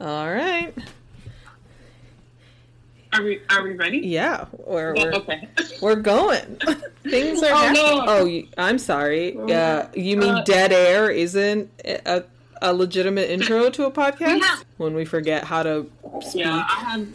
[0.00, 0.72] All right.
[3.12, 3.98] Are we are we ready?
[3.98, 5.48] Yeah, we're we're, okay.
[5.82, 6.56] we're going.
[7.04, 8.04] Things are Oh, no.
[8.06, 9.36] Oh, you, I'm sorry.
[9.36, 12.22] Uh, you mean Uh, dead air isn't a,
[12.60, 14.40] a legitimate intro to a podcast?
[14.40, 14.56] Yeah.
[14.76, 15.90] When we forget how to
[16.20, 16.44] speak.
[16.44, 17.08] yeah, I have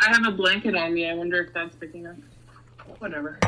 [0.00, 1.10] I have a blanket on me.
[1.10, 2.16] I wonder if that's picking up.
[3.00, 3.38] Whatever.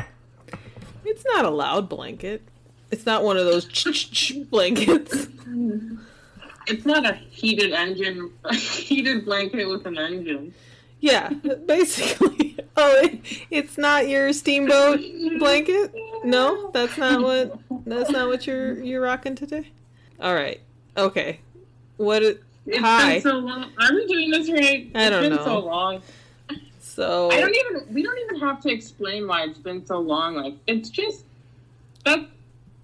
[1.05, 2.43] It's not a loud blanket.
[2.91, 3.65] It's not one of those
[4.51, 5.29] blankets.
[6.67, 10.55] It's not a heated engine, a heated blanket with an engine.
[11.01, 11.29] Yeah,
[11.67, 12.57] basically.
[12.75, 13.21] Oh, it,
[13.51, 14.99] it's not your steamboat
[15.39, 15.95] blanket.
[16.25, 17.59] No, that's not what.
[17.85, 19.69] That's not what you're you're rocking today.
[20.19, 20.59] All right.
[20.97, 21.41] Okay.
[21.99, 22.23] What?
[22.23, 23.15] It, It's Hi.
[23.15, 23.71] been so long.
[23.79, 24.91] Are we doing this right?
[24.95, 25.45] I don't it's been know.
[25.45, 26.03] so long.
[26.81, 27.93] so I don't even.
[27.93, 30.37] We don't even have to explain why it's been so long.
[30.37, 31.27] Like it's just
[32.07, 32.21] that.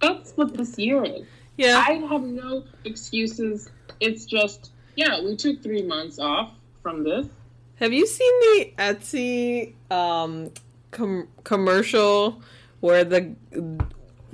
[0.01, 1.25] That's what this year is.
[1.59, 1.83] Yeah.
[1.87, 3.69] I have no excuses.
[3.99, 5.21] It's just yeah.
[5.21, 7.27] We took three months off from this.
[7.75, 10.51] Have you seen the Etsy um,
[10.91, 12.41] com- commercial
[12.81, 13.33] where the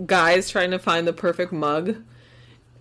[0.05, 1.95] guy's trying to find the perfect mug?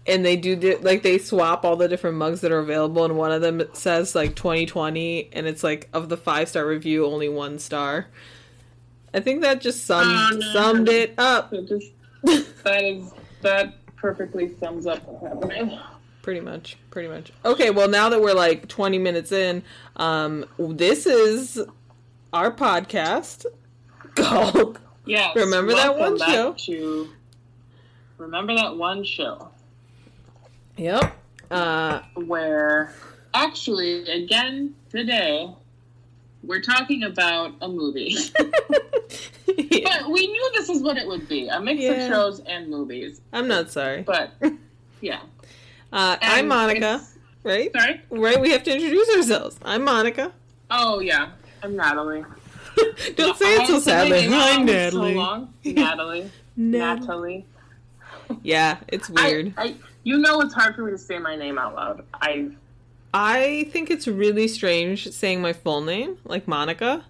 [0.06, 3.16] And they do di- like they swap all the different mugs that are available, and
[3.16, 7.30] one of them says like 2020, and it's like of the five star review, only
[7.30, 8.08] one star.
[9.14, 10.52] I think that just summed Oh, no.
[10.52, 11.50] summed it up.
[11.50, 11.90] So just
[12.64, 15.78] that is that perfectly sums up what's happening.
[16.20, 17.32] Pretty much, pretty much.
[17.42, 19.62] Okay, well now that we're like 20 minutes in,
[19.96, 21.58] um, this is
[22.30, 23.46] our podcast
[24.14, 25.34] called Yes.
[25.34, 26.52] Remember that one show?
[26.52, 27.08] To
[28.18, 29.48] remember that one show
[30.76, 31.16] Yep.
[31.50, 32.92] Uh, where
[33.32, 35.48] actually again today
[36.46, 38.16] we're talking about a movie.
[39.46, 40.00] yeah.
[40.02, 41.92] but we knew this is what it would be a mix Yeah.
[41.92, 43.20] of shows and movies.
[43.32, 44.02] I'm not sorry.
[44.02, 44.32] But
[45.00, 45.20] yeah.
[45.92, 47.02] Uh, I'm Monica,
[47.42, 47.70] right?
[47.72, 48.00] Sorry?
[48.10, 49.58] Right, we have to introduce ourselves.
[49.64, 50.32] I'm Monica.
[50.70, 51.30] Oh yeah.
[51.62, 52.24] I'm Natalie.
[53.16, 54.26] Don't say it so I haven't said my sadly.
[54.36, 55.12] Hi, Natalie.
[55.14, 55.54] So long.
[55.64, 56.30] Natalie.
[56.56, 57.46] Nat- Natalie.
[58.42, 59.54] Yeah, it's I- weird.
[59.56, 62.04] I, you know it's hard for me to say my name out loud.
[62.14, 62.48] I
[63.14, 67.04] I think it's really strange saying my full name, like Monica,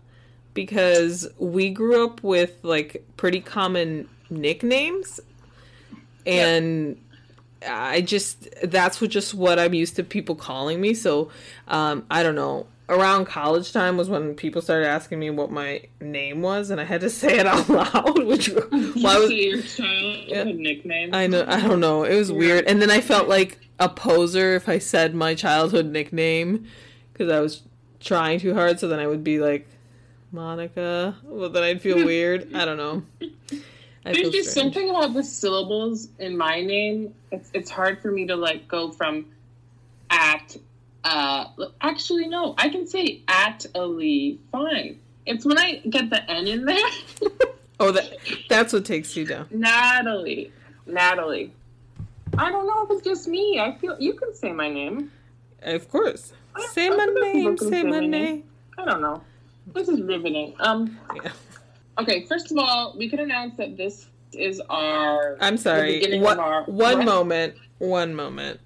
[0.53, 5.19] because we grew up with like pretty common nicknames,
[6.27, 7.01] and
[7.67, 10.93] I just that's what just what I'm used to people calling me.
[10.93, 11.31] So
[11.69, 12.67] um, I don't know.
[12.87, 16.85] Around college time was when people started asking me what my name was, and I
[16.85, 18.25] had to say it out loud.
[18.27, 20.43] Which why was your child Yeah.
[20.43, 21.15] a nickname.
[21.15, 22.05] I know I don't know.
[22.05, 22.37] It was Yeah.
[22.37, 26.67] weird, and then I felt like a poser if I said my childhood nickname
[27.13, 27.63] because I was
[28.01, 28.79] trying too hard.
[28.81, 29.67] So then I would be like
[30.31, 31.17] Monica.
[31.25, 32.55] Well, then I'd feel weird.
[32.55, 33.03] I don't know.
[34.07, 34.75] I There's just strange.
[34.75, 37.15] something about the syllables in my name.
[37.33, 39.25] It's it's hard for me to like go from
[40.11, 40.55] at.
[41.05, 41.47] Uh,
[41.83, 42.55] actually, no.
[42.59, 44.41] I can say at Ali.
[44.51, 44.99] Fine.
[45.27, 46.79] It's when I get the N in there.
[47.81, 48.09] Oh, that
[48.49, 49.49] that's what takes you down.
[49.51, 50.53] Natalie.
[50.87, 51.53] Natalie.
[52.39, 53.59] I don't know if it's just me.
[53.59, 55.11] I feel you can say my name.
[55.61, 56.33] Of course.
[56.71, 57.57] Say I my name.
[57.57, 58.45] can Say my name.
[58.79, 59.23] I don't know.
[59.75, 60.55] This is riveting.
[60.61, 60.97] Um.
[61.17, 61.33] Yeah.
[61.99, 62.25] Okay.
[62.27, 65.37] First of all, we can announce that this is our.
[65.41, 65.95] I'm sorry.
[65.99, 66.35] beginning What?
[66.35, 67.55] of our- One moment.
[67.79, 68.61] One moment.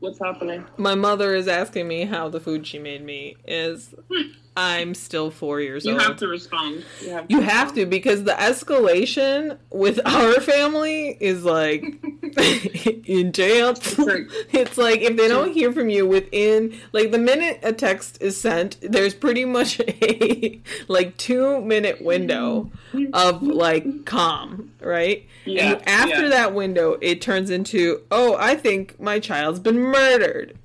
[0.00, 0.64] What's happening?
[0.76, 3.94] My mother is asking me how the food she made me is.
[4.60, 6.00] I'm still four years You old.
[6.00, 6.84] You have to respond.
[7.00, 7.34] You have to.
[7.34, 11.82] You have to because the escalation with our family is like
[13.06, 13.86] intense.
[13.86, 17.72] It's like- It's like if they don't hear from you within like the minute a
[17.72, 22.70] text is sent, there's pretty much a like two minute window
[23.12, 25.24] of like calm, right?
[25.44, 26.28] Yeah, and after yeah.
[26.30, 30.58] that window, it turns into, oh, I think my child's been murdered.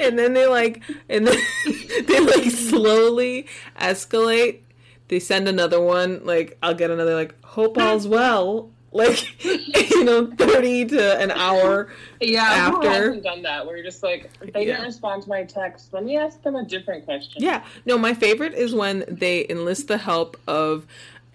[0.00, 1.36] And then they like, and then
[2.06, 3.46] they like slowly
[3.78, 4.60] escalate.
[5.08, 8.70] They send another one, like, I'll get another, like, hope all's well.
[8.92, 11.88] Like, you know, 30 to an hour.
[12.20, 13.66] Yeah, after- hasn't done that?
[13.66, 14.74] Where you're just like, they Yeah.
[14.76, 15.92] didn't respond to my text.
[15.92, 17.42] Let me ask them a different question.
[17.42, 17.64] Yeah.
[17.86, 20.86] No, my favorite is when they enlist the help of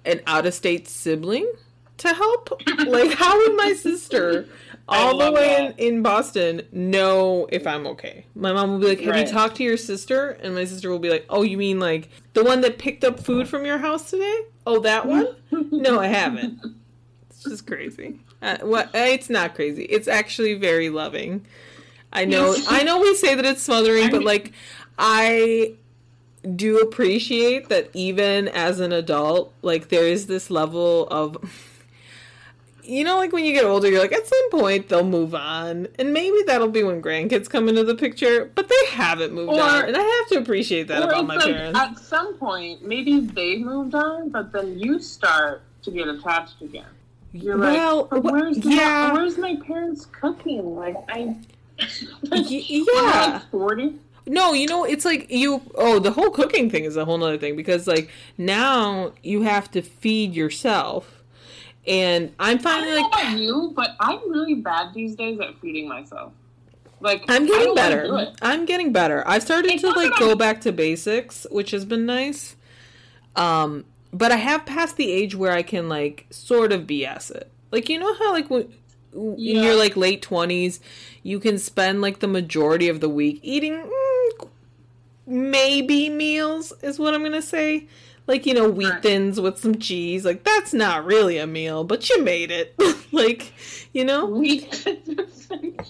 [0.06, 1.50] an out of state sibling
[1.98, 2.62] to help.
[2.88, 4.48] Like, how would my sister,
[4.88, 5.80] all the way that.
[5.80, 8.26] in, in Boston, know if I'm okay?
[8.36, 9.26] My mom will be like, Have Right.
[9.28, 10.32] you talked to your sister?
[10.42, 13.20] And my sister will be like, Oh, you mean like the one that picked up
[13.20, 14.40] food from your house today?
[14.68, 15.28] Oh, that one?
[15.72, 16.60] no, I haven't.
[17.30, 18.20] It's just crazy.
[18.42, 18.90] Uh, what?
[18.94, 19.84] It's not crazy.
[19.86, 21.46] It's actually very loving.
[22.14, 22.56] I know.
[22.68, 24.54] I know we say that it's smothering, but like,
[24.98, 25.74] I
[26.56, 31.38] do appreciate that even as an adult, like there is this level of
[32.88, 35.88] you know, like when you get older, you're like, at some point they'll move on,
[36.00, 38.52] and maybe that'll be when grandkids come into the picture.
[38.56, 41.46] But they haven't moved Or- on, and I have to appreciate that about my like
[41.46, 41.80] parents.
[41.80, 46.86] at some point, maybe they moved on, but then you start to get attached again.
[47.34, 50.76] You're well, like, where's yeah, where's my parents cooking?
[50.76, 51.36] Like I,
[52.32, 52.82] yeah.
[52.96, 53.96] I'm like forty.
[54.28, 55.62] No, you know, it's like you.
[55.76, 58.10] Oh, the whole cooking thing is a whole other thing because, like,
[58.40, 61.15] now you have to feed yourself,
[61.88, 65.40] and I'm I finding don't know like about you, but I'm really bad these days
[65.40, 66.34] at feeding myself.
[67.00, 68.34] Like I'm getting don't wanna do better.
[68.42, 69.24] I'm getting better.
[69.28, 72.56] I've started It's to like go back to basics, which has been nice.
[73.36, 77.52] Um, but I have passed the age where I can like sort of BS it.
[77.72, 78.74] Like you know how like when
[79.14, 79.64] in Yeah.
[79.64, 80.80] your like late twenties,
[81.24, 84.48] you can spend like the majority of the week eating mm,
[85.28, 87.88] maybe meals is what I'm gonna say.
[88.28, 89.02] Like you know wheat Right.
[89.02, 90.26] thins with some cheese.
[90.26, 92.76] Like that's not really a meal, but you made it.
[93.12, 93.54] like
[93.94, 94.26] you know.
[94.26, 94.68] Wheat.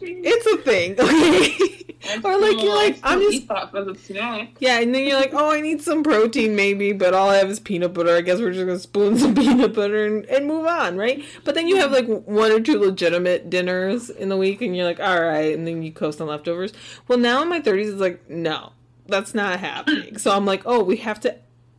[0.02, 1.86] It's a thing, okay?
[2.24, 4.50] or like you're like, I'm just eat that for the snack.
[4.60, 7.50] yeah, and then you're like, oh, I need some protein maybe, but all I have
[7.50, 8.16] is peanut butter.
[8.16, 11.24] I guess we're just gonna spoon some peanut butter and, and move on, right?
[11.44, 12.12] But then you have mm-hmm.
[12.12, 15.66] like one or two legitimate dinners in the week, and you're like, all right, and
[15.68, 16.74] then you coast on leftovers.
[17.08, 18.74] Well, now in my 30s, it's like, no,
[19.08, 20.18] that's not happening.
[20.18, 21.36] So I'm like, oh, we have to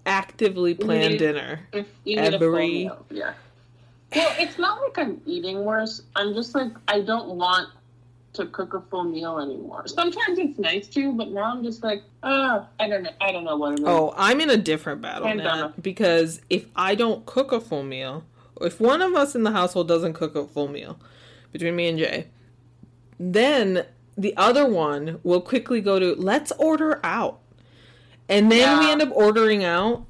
[0.06, 1.60] actively plan need- dinner.
[1.72, 1.84] You
[2.16, 3.34] need a full Every- meal, yeah.
[4.14, 6.02] Well, it's not like I'm eating worse.
[6.14, 7.68] I'm just like I don't want
[8.34, 9.86] to cook a full meal anymore.
[9.88, 13.10] Sometimes it's nice to, but now I'm just like, ah, I don't know.
[13.20, 13.84] I don't know what it is.
[13.86, 18.24] Oh, I'm in a different battle now because if I don't cook a full meal,
[18.56, 20.98] or if one of us in the household doesn't cook a full meal
[21.52, 22.26] between me and Jay,
[23.18, 23.84] then
[24.16, 27.40] the other one will quickly go to let's order out.
[28.28, 30.04] And then we end up ordering out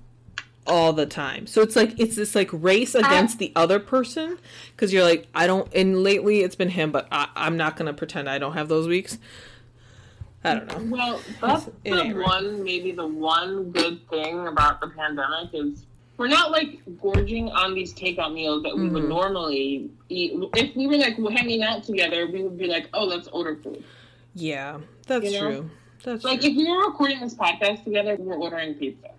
[0.67, 1.47] all the time.
[1.47, 4.39] So it's like it's this like race against the other person
[4.73, 5.73] because you're like I don't.
[5.75, 8.89] And lately it's been him, but I, I'm not gonna pretend I don't have those
[8.89, 9.19] weeks.
[10.45, 10.97] I don't know.
[10.97, 12.27] Well, that's It the ain't right.
[12.27, 15.85] one, maybe the one good thing about the pandemic is
[16.19, 19.09] we're not like gorging on these takeout meals that we would Mhm.
[19.09, 20.33] normally eat.
[20.55, 23.85] If we were like hanging out together, we would be like, oh, let's order food.
[24.35, 25.41] Yeah, that's You know?
[25.51, 25.71] true.
[26.02, 26.50] That's Like true.
[26.50, 29.10] if we were recording this podcast together, we're ordering pizza.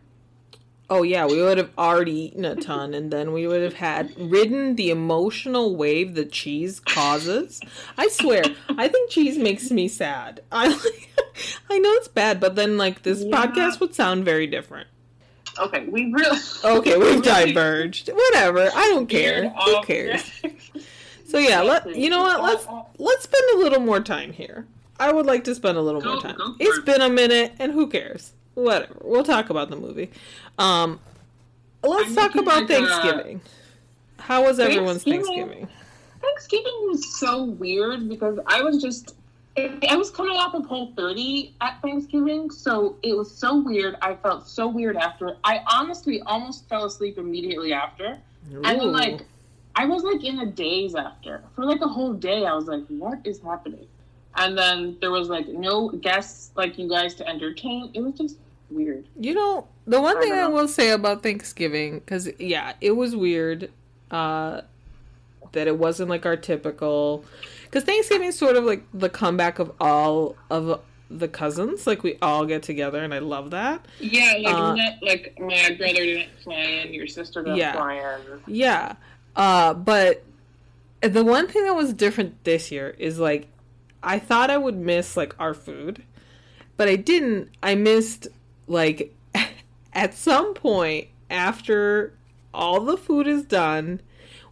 [0.89, 4.17] Oh yeah, we would have already eaten a ton, and then we would have had
[4.17, 7.59] ridden the emotional wave that cheese causes.
[7.97, 10.41] I swear, I think cheese makes me sad.
[10.49, 10.67] I
[11.69, 13.35] I know it's bad, but then like this Yeah.
[13.35, 14.87] podcast would sound very different.
[15.59, 16.39] Okay, we really.
[16.63, 18.09] Okay, we've really diverged.
[18.13, 19.41] Whatever, I don't care.
[19.41, 20.31] veered Who cares?
[21.27, 22.41] So yeah, let you know what?
[22.41, 22.65] Let's
[22.97, 24.65] let's spend a little more time here.
[24.99, 26.55] I would like to spend a little Go- more time.
[26.59, 26.85] It's it.
[26.85, 28.33] been a minute, and who cares?
[28.55, 28.95] Whatever.
[29.03, 30.09] We'll talk about the movie.
[30.57, 30.99] Um,
[31.83, 33.41] let's I'm talk about like a- Thanksgiving.
[34.19, 35.45] How was everyone's Thanksgiving?
[35.47, 35.67] Thanksgiving?
[36.21, 39.15] Thanksgiving was so weird because I was just
[39.57, 43.95] I was coming off of Whole 30 at Thanksgiving, so it was so weird.
[44.03, 45.35] I felt so weird after.
[45.43, 48.17] I honestly almost fell asleep immediately after.
[48.51, 48.91] And then Ooh.
[48.91, 49.21] like
[49.75, 51.43] I was like in a daze after.
[51.55, 53.87] For like a whole day I was like, what is happening?
[54.35, 57.91] And then there was like no guests like you guys to entertain.
[57.93, 58.37] It was just
[58.69, 59.05] weird.
[59.19, 63.15] You know, the one I thing I will say about Thanksgiving, because yeah, it was
[63.15, 63.71] weird
[64.11, 64.61] uh,
[65.53, 67.25] that it wasn't like our typical.
[67.63, 71.87] Because Thanksgiving is sort of like the comeback of all of the cousins.
[71.87, 73.85] Like we all get together, and I love that.
[73.99, 77.73] Yeah, like Uh, like my brother didn't fly in, your sister didn't Yeah.
[77.73, 78.41] fly in.
[78.45, 78.95] Yeah.
[79.35, 80.23] Uh, but
[81.01, 83.47] the one thing that was different this year is like
[84.03, 86.03] I thought I would miss like our food,
[86.75, 87.49] but I didn't.
[87.61, 88.27] I missed
[88.67, 89.15] like
[89.93, 92.13] at some point after
[92.53, 94.01] all the food is done,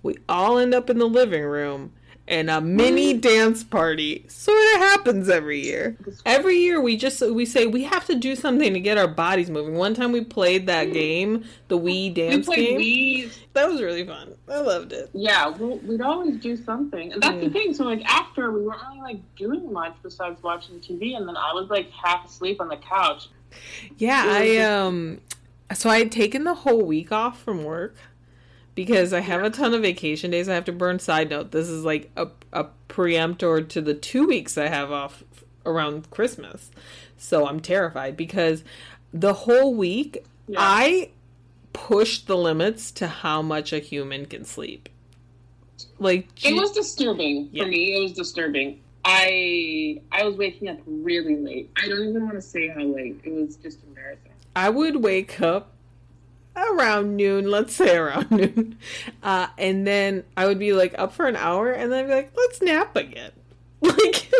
[0.03, 1.93] we all end up in the living room
[2.27, 3.21] and a mini mm.
[3.21, 5.95] dance party sort of happens every year.
[6.25, 9.49] Every year we just we say we have to do something to get our bodies
[9.49, 9.75] moving.
[9.75, 10.93] One time we played that mm.
[10.93, 12.79] game, the Wii We dance played game.
[12.79, 14.33] Wii That was really fun.
[14.47, 15.09] I loved it.
[15.13, 17.41] Yeah, well, we'd always do something, and that's Yeah.
[17.41, 17.53] the mm.
[17.53, 17.73] thing.
[17.73, 21.53] So like after, we weren't really like doing much besides watching TV, and then I
[21.53, 23.29] was like half asleep on the couch.
[23.97, 25.21] Yeah, I um
[25.73, 27.95] so I had taken the whole week off from work
[28.75, 30.99] because I have a ton of vacation days I have to burn.
[30.99, 35.23] Side note, this is like a a preemptor to the 2 weeks I have off
[35.65, 36.69] around Christmas.
[37.17, 38.63] So I'm terrified because
[39.13, 40.57] the whole week Yeah.
[40.59, 41.09] I
[41.73, 44.87] pushed the limits to how much a human can sleep.
[45.99, 47.63] Like It was disturbing Yeah.
[47.63, 47.95] for me.
[47.95, 48.79] It was disturbing.
[49.03, 51.69] I I was waking up really late.
[51.81, 53.19] I don't even want to say how late.
[53.23, 54.31] It was just embarrassing.
[54.55, 55.73] I would wake up
[56.55, 58.77] around noon, let's say around noon.
[59.23, 62.13] Uh, and then I would be like up for an hour and then I'd be
[62.13, 63.31] like, let's nap again.
[63.81, 64.31] Like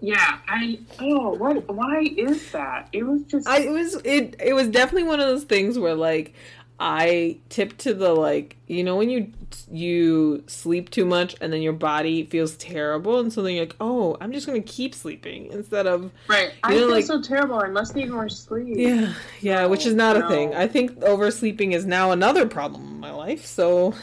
[0.00, 2.88] Yeah, I oh what why is that?
[2.92, 5.94] It was just I it was it it was definitely one of those things where
[5.94, 6.34] like
[6.78, 9.32] I tip to the like you know when you
[9.70, 13.76] you sleep too much and then your body feels terrible and so then you're like
[13.80, 16.52] oh I'm just gonna keep sleeping instead of right.
[16.62, 17.58] I know, feel like- so terrible.
[17.58, 18.76] I must need more sleep.
[18.76, 23.00] yeah yeah which is not a thing I think oversleeping is now another problem in
[23.00, 23.94] my life so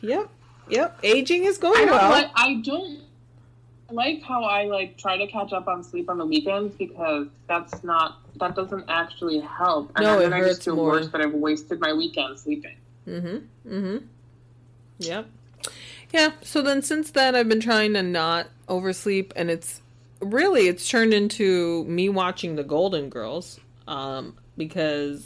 [0.00, 0.30] yep
[0.68, 3.00] yep aging is going don't well like I don't
[3.94, 7.82] like how I like try to catch up on sleep on the weekends because that's
[7.84, 9.92] not that doesn't actually help.
[9.96, 10.88] And No, then it I hurts just feel more.
[10.92, 12.76] worse that I've wasted my weekend sleeping.
[13.06, 13.72] Mm-hmm.
[13.74, 13.96] Mm-hmm.
[14.98, 15.26] Yep.
[16.12, 16.32] Yeah.
[16.42, 19.80] So then since then I've been trying to not oversleep and it's
[20.20, 23.58] really it's turned into me watching the Golden Girls.
[23.88, 25.24] Um, because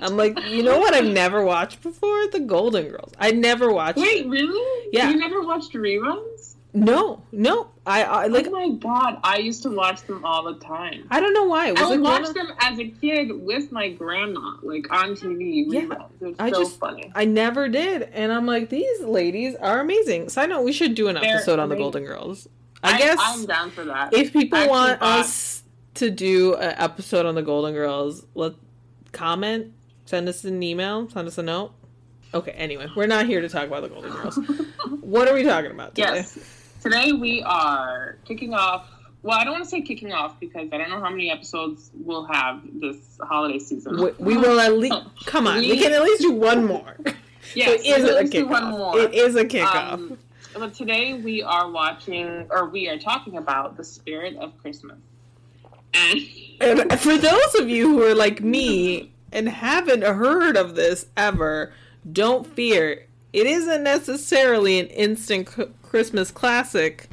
[0.00, 2.28] I'm like, you know what I've never watched before?
[2.28, 3.12] The Golden Girls.
[3.18, 4.88] I never watched Wait, really?
[4.92, 5.10] Yeah.
[5.10, 6.49] You never watched reruns?
[6.72, 7.68] No, no.
[7.86, 11.06] I, I oh like oh my god, I used to watch them all the time.
[11.10, 11.72] I don't know why.
[11.72, 14.92] Was I would like one watch of- them as a kid with my grandma, like
[14.92, 15.64] on TV.
[15.68, 16.10] Yeah, reruns.
[16.20, 17.10] It was I so just- funny.
[17.14, 18.02] I never did.
[18.12, 20.28] And I'm like, these ladies are amazing.
[20.28, 21.76] Side note, we should do an They're episode on the.
[21.76, 22.48] Golden Girls.
[22.82, 24.14] I, guess I'm down for that.
[24.14, 25.62] if people actually want thought- us
[25.94, 28.52] to do an episode on the Golden Girls, let
[29.12, 29.72] comment,
[30.04, 31.72] send us an email, send us a note.
[32.32, 34.36] Okay, anyway, we're not here to talk about the Golden Girls.
[35.00, 36.14] what are we talking about today?
[36.16, 36.38] Yes.
[36.80, 38.88] Today we are kicking off.
[39.22, 41.90] Well, I don't want to say kicking off because I don't know how many episodes
[41.94, 44.00] we'll have this holiday season.
[44.00, 44.94] We, we will at least
[45.26, 45.58] come on.
[45.58, 46.96] We, We- can at least do one more.
[47.54, 48.70] Yes, it is a just do one kickoff.
[48.78, 48.98] more.
[49.00, 49.92] It is a kickoff.
[49.94, 50.18] Um,
[50.56, 54.98] but today we are watching, or we are talking about the spirit of Christmas.
[55.94, 56.20] And
[56.60, 61.72] and for those of you who are like me and haven't heard of this ever,
[62.12, 63.06] don't fear.
[63.32, 65.48] It isn't necessarily an instant
[65.90, 67.08] Christmas classic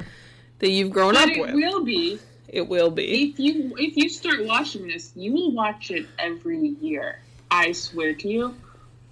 [0.60, 1.50] that you've grown but up it with.
[1.50, 3.30] It will be It will be.
[3.30, 7.18] if you if you start watching this, you will watch it every year.
[7.50, 8.54] I swear to you.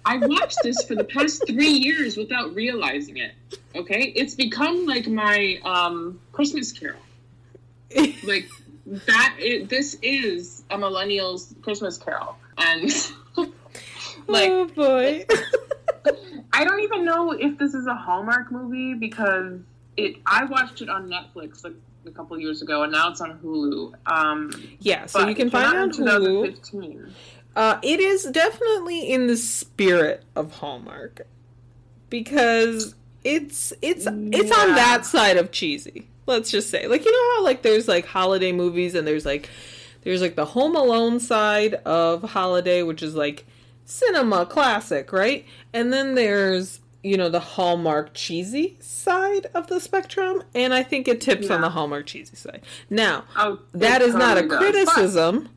[0.05, 3.33] I watched this for the past three years without realizing it.
[3.75, 6.99] Okay, it's become like my um, Christmas Carol.
[8.23, 8.47] Like
[8.85, 9.35] that.
[9.37, 12.83] It, this is a millennial's Christmas Carol, and
[14.27, 15.25] like oh boy.
[16.57, 19.59] I don't even know if this is a Hallmark movie because
[19.95, 20.15] it.
[20.25, 21.75] I watched it on Netflix like
[22.07, 23.93] a couple years ago, and now it's on Hulu.
[24.07, 26.45] Um, yeah, so you can find it on Hulu.
[26.45, 27.13] 2015.
[27.55, 31.27] Uh, it is definitely in the spirit of Hallmark
[32.09, 36.07] because it's it's it's on that side of cheesy.
[36.25, 39.47] Let's just say, like you know how like there's like holiday movies and there's like
[40.01, 43.45] there's like the Home Alone side of holiday, which is like
[43.87, 45.45] cinema classic, right?
[45.73, 51.07] And then there's you know the Hallmark cheesy side of the spectrum, and I think
[51.07, 52.61] it tips on the Hallmark cheesy side.
[52.89, 54.49] Now, Oh, that is not a does.
[54.49, 55.49] But- criticism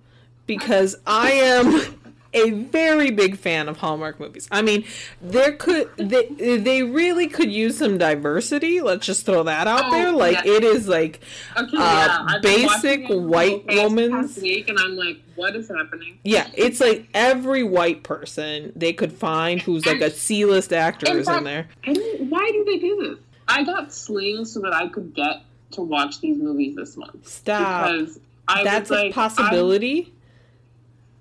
[0.47, 2.00] because I am
[2.33, 4.47] a very big fan of Hallmark movies.
[4.53, 4.85] I mean,
[5.21, 6.27] there could they
[6.59, 8.81] they really could use some diversity.
[8.81, 10.13] Let's just throw that out Oh, there.
[10.13, 10.53] Like yeah.
[10.53, 11.21] it is like
[11.57, 12.39] Okay, uh, yeah.
[12.43, 16.19] Basic white woman's- week, and I'm like, what is happening?
[16.23, 21.17] yeah, it's like every white person they could find who's like a C list actor
[21.17, 21.69] is in there.
[21.85, 21.93] I
[22.29, 23.19] why do they do this?
[23.49, 27.89] I got Sling so that I could get to watch these movies this month Stop.
[27.91, 30.03] because I That's was a like, possibility.
[30.03, 30.13] I'm-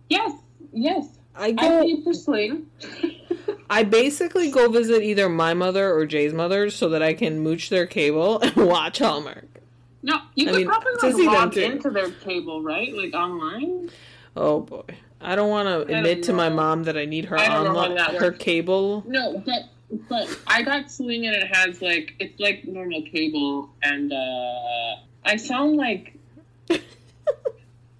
[0.09, 0.31] yes,
[0.71, 1.07] yes.
[1.35, 2.67] I I go paid for Sling.
[3.69, 7.69] I basically go visit either my mother or Jay's mother so that I can mooch
[7.69, 9.45] their cable and watch Hallmark.
[10.01, 12.93] No, you I could mean, probably like, log into their cable, right?
[12.95, 13.91] Like online.
[14.35, 14.83] Oh boy.
[15.21, 18.31] I don't want to admit to my mom that I need her I online her
[18.31, 19.03] cable.
[19.05, 19.63] No, but
[20.07, 24.95] but I got Sling and it has like it's like normal cable, and uh
[25.25, 26.15] I sound like.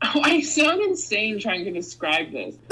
[0.02, 2.56] Oh, I sound insane trying to describe this.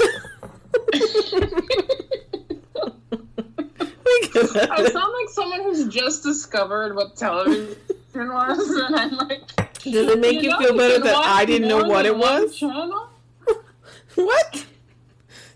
[4.34, 7.76] I sound like someone who's just discovered what television
[8.14, 11.84] was, and I'm like, Does it make you, know, feel better that I didn't know
[11.84, 12.56] what it was?
[12.56, 13.08] Channel?
[14.14, 14.66] what?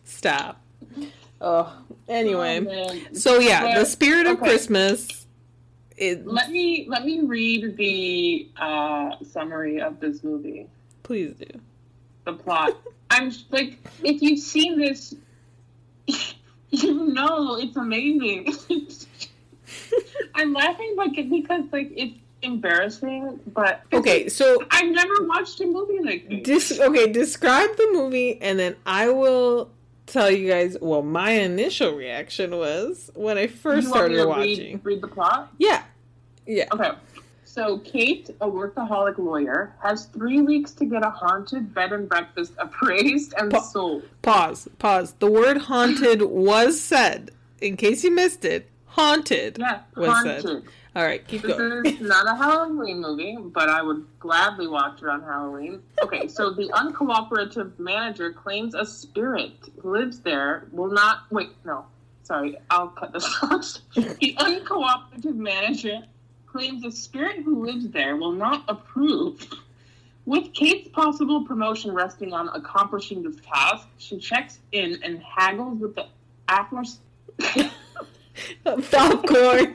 [0.04, 0.60] Stop.
[1.40, 1.76] Oh,
[2.08, 2.64] anyway.
[2.68, 3.14] Oh.
[3.14, 4.48] So yeah, the spirit of okay.
[4.50, 5.26] Christmas.
[5.96, 10.66] It, Let me let me read the uh, summary of this movie.
[11.02, 11.60] Please do.
[12.24, 12.76] The plot.
[13.10, 15.14] I'm like, if you've seen this,
[16.70, 18.54] you know it's amazing.
[20.34, 26.00] I'm laughing like because like it's embarrassing, but Okay, so I've never watched a movie
[26.02, 26.68] like this.
[26.68, 29.70] dis- okay, describe the movie and then I will
[30.06, 34.16] tell you guys what my initial reaction was when I first You want me started
[34.22, 34.80] to watching.
[34.82, 35.52] Read the plot.
[35.58, 35.82] Yeah.
[36.46, 36.64] Yeah.
[36.72, 36.90] Okay.
[37.52, 42.54] So Kate, a workaholic lawyer, has three weeks to get a haunted bed and breakfast
[42.56, 44.04] appraised and Pa- sold.
[44.22, 44.68] Pause.
[44.78, 45.12] Pause.
[45.18, 47.30] The word haunted was said.
[47.60, 50.40] In case you missed it, haunted Yeah, was haunted.
[50.42, 50.62] said.
[50.96, 51.84] All right, keep This going.
[51.84, 55.82] is not a Halloween movie, but I would gladly watch it on Halloween.
[56.02, 59.52] Okay, so the uncooperative manager claims a spirit
[59.84, 61.24] lives there will not.
[61.30, 61.84] Wait, no.
[62.22, 63.76] Sorry, I'll cut this off.
[63.94, 65.98] the uncooperative manager
[66.52, 69.46] claims a spirit who lives there will not approve.
[70.26, 75.96] With Kate's possible promotion resting on accomplishing this task, she checks in and haggles with
[75.96, 76.06] the
[76.48, 77.00] aforementioned.
[78.64, 79.74] Popcorn.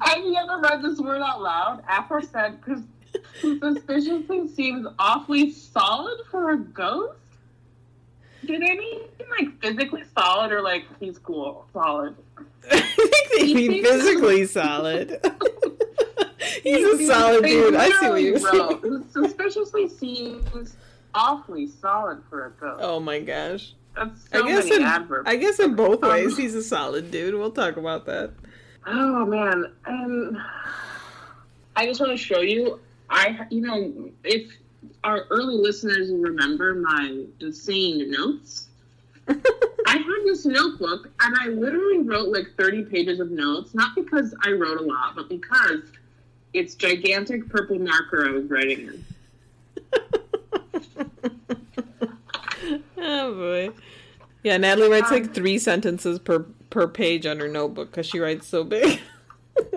[0.00, 1.84] Have you ever read this word out loud?
[1.88, 2.82] Aforesaid because
[3.40, 7.18] suspiciously seems awfully solid for a ghost.
[8.44, 9.00] Did mean
[9.38, 12.14] like physically solid or like he's cool solid?
[12.70, 15.20] I think they He mean physically solid.
[16.62, 17.74] He's a solid dude.
[17.74, 19.04] I see what you're saying.
[19.10, 20.76] Suspiciously seems
[21.14, 22.80] awfully solid for a ghost.
[22.82, 23.74] Oh my gosh.
[23.94, 25.28] That's so I guess many in adverbs.
[25.28, 27.34] I guess in both Um, ways he's a solid dude.
[27.34, 28.32] We'll talk about that.
[28.86, 30.38] Oh man, um,
[31.76, 32.80] I just want to show you.
[33.10, 34.50] I, you know, if
[35.04, 38.68] our early listeners will remember my insane notes,
[39.28, 39.34] I
[39.86, 44.50] had this notebook and I literally wrote like 30 pages of notes, not because I
[44.50, 45.80] wrote a lot, but because
[46.52, 49.04] it's gigantic purple marker I was writing in.
[52.98, 53.70] oh boy.
[54.42, 56.40] Yeah, Natalie writes like three sentences per
[56.70, 59.00] per page on her notebook because she writes so big.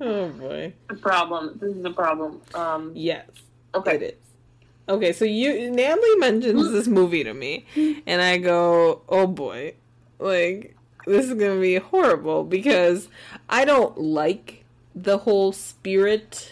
[0.00, 0.72] oh boy.
[0.88, 1.58] The problem.
[1.60, 2.40] This is the problem.
[2.54, 3.26] Um, Yes,
[3.74, 3.96] okay.
[3.96, 4.14] it is.
[4.88, 7.66] Okay, so you Natalie mentions this movie to me,
[8.06, 9.74] and I go, "Oh boy,
[10.18, 13.08] like this is gonna be horrible because
[13.48, 16.50] I don't like the whole spirit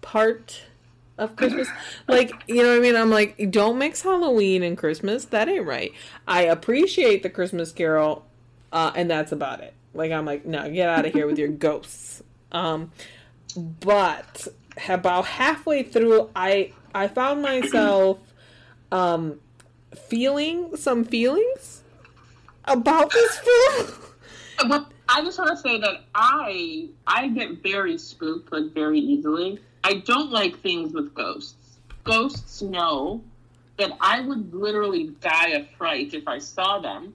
[0.00, 0.62] part
[1.18, 1.68] of Christmas.
[2.08, 2.96] Like, you know what I mean?
[2.96, 5.24] I'm like, don't mix Halloween and Christmas.
[5.26, 5.92] That ain't right.
[6.26, 8.26] I appreciate the Christmas Carol,
[8.72, 9.72] uh, and that's about it.
[9.94, 12.22] Like, I'm like, no, get out of here with your ghosts.
[12.50, 12.90] Um,
[13.56, 14.48] but
[14.88, 18.18] about halfway through, I I found myself
[18.90, 19.40] um,
[20.08, 21.82] feeling some feelings
[22.64, 23.86] about this film.
[24.68, 29.58] But I just want to say that I I get very spooked like very easily.
[29.82, 31.78] I don't like things with ghosts.
[32.04, 33.22] Ghosts know
[33.78, 37.14] that I would literally die of fright if I saw them,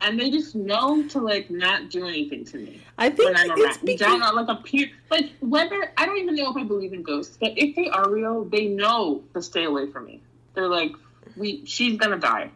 [0.00, 3.58] and they just know to like not do anything to me I think when I'm
[3.58, 7.38] it's because like appear like whether I don't even know if I believe in ghosts,
[7.40, 10.20] but if they are real, they know to stay away from me.
[10.54, 10.92] They're like,
[11.36, 12.50] we she's gonna die.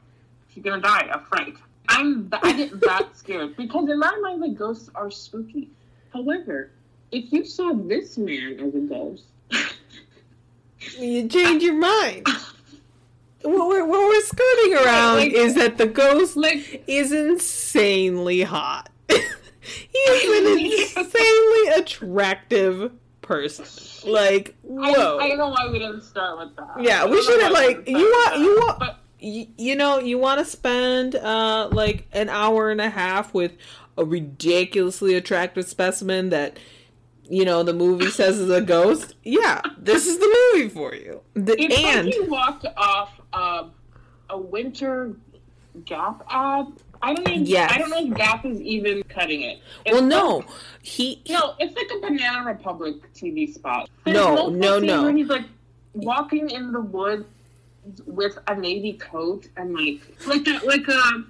[0.52, 1.54] She's gonna die of fright.
[1.88, 5.70] I'm I get that scared because in my mind the ghosts are spooky.
[6.12, 6.72] However,
[7.12, 9.24] if you saw this man as a ghost,
[10.98, 12.26] you change your mind.
[13.42, 18.90] What we're, what we're skirting around like- is that the ghost like is insanely hot.
[19.08, 20.46] he is
[20.96, 23.64] an insanely attractive person.
[24.10, 25.18] Like, whoa.
[25.18, 26.82] I don't know why we didn't start with that.
[26.82, 30.44] Yeah, we should have, like, you want- you want- but you know, you want to
[30.44, 33.52] spend uh like an hour and a half with
[33.96, 36.58] a ridiculously attractive specimen that
[37.28, 39.14] you know the movie says is a ghost.
[39.22, 41.20] Yeah, this is the movie for you.
[41.34, 43.64] The, It's and like you walked off uh,
[44.30, 45.14] a winter
[45.86, 46.66] Gap ad.
[47.00, 47.46] I don't even.
[47.46, 47.72] Yes.
[47.72, 49.60] I don't know if Gap is even cutting it.
[49.86, 53.88] It's well, like- no, he no, it's like a Banana Republic TV spot.
[54.06, 55.02] No, no, no.
[55.02, 55.46] Where he's like
[55.94, 57.24] walking in the woods
[58.06, 61.24] with a navy coat and like like a like a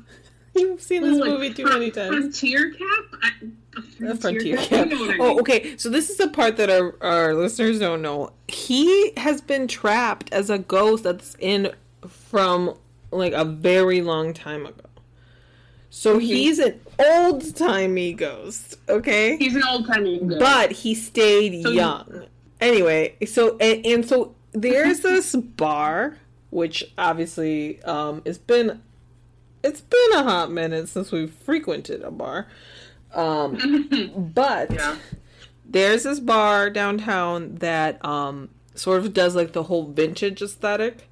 [0.55, 2.09] you've seen this like, movie too many times.
[2.09, 3.21] Frontier cap.
[3.23, 3.33] I-
[4.11, 4.69] A frontier cap.
[4.69, 4.91] cap.
[4.91, 5.77] You know what I Oh, okay.
[5.79, 8.33] So this is the part that our our listeners don't know.
[8.49, 11.73] He has been trapped as a ghost that's in
[12.33, 12.75] from
[13.13, 14.87] like a very long time ago.
[15.91, 16.23] So Mhm.
[16.23, 18.79] he's an old timey ghost.
[18.89, 19.37] Okay.
[19.37, 20.39] He's an old timey guy.
[20.39, 22.25] but he stayed So you- young.
[22.61, 26.17] Anyway, so and, and so there's this bar,
[26.51, 28.81] which obviously um, it's been
[29.63, 32.49] it's been a hot minute since we've frequented a bar.
[33.15, 33.89] Um,
[34.35, 34.97] but yeah.
[35.67, 41.09] there's this bar downtown that um, sort of does like the whole vintage aesthetic.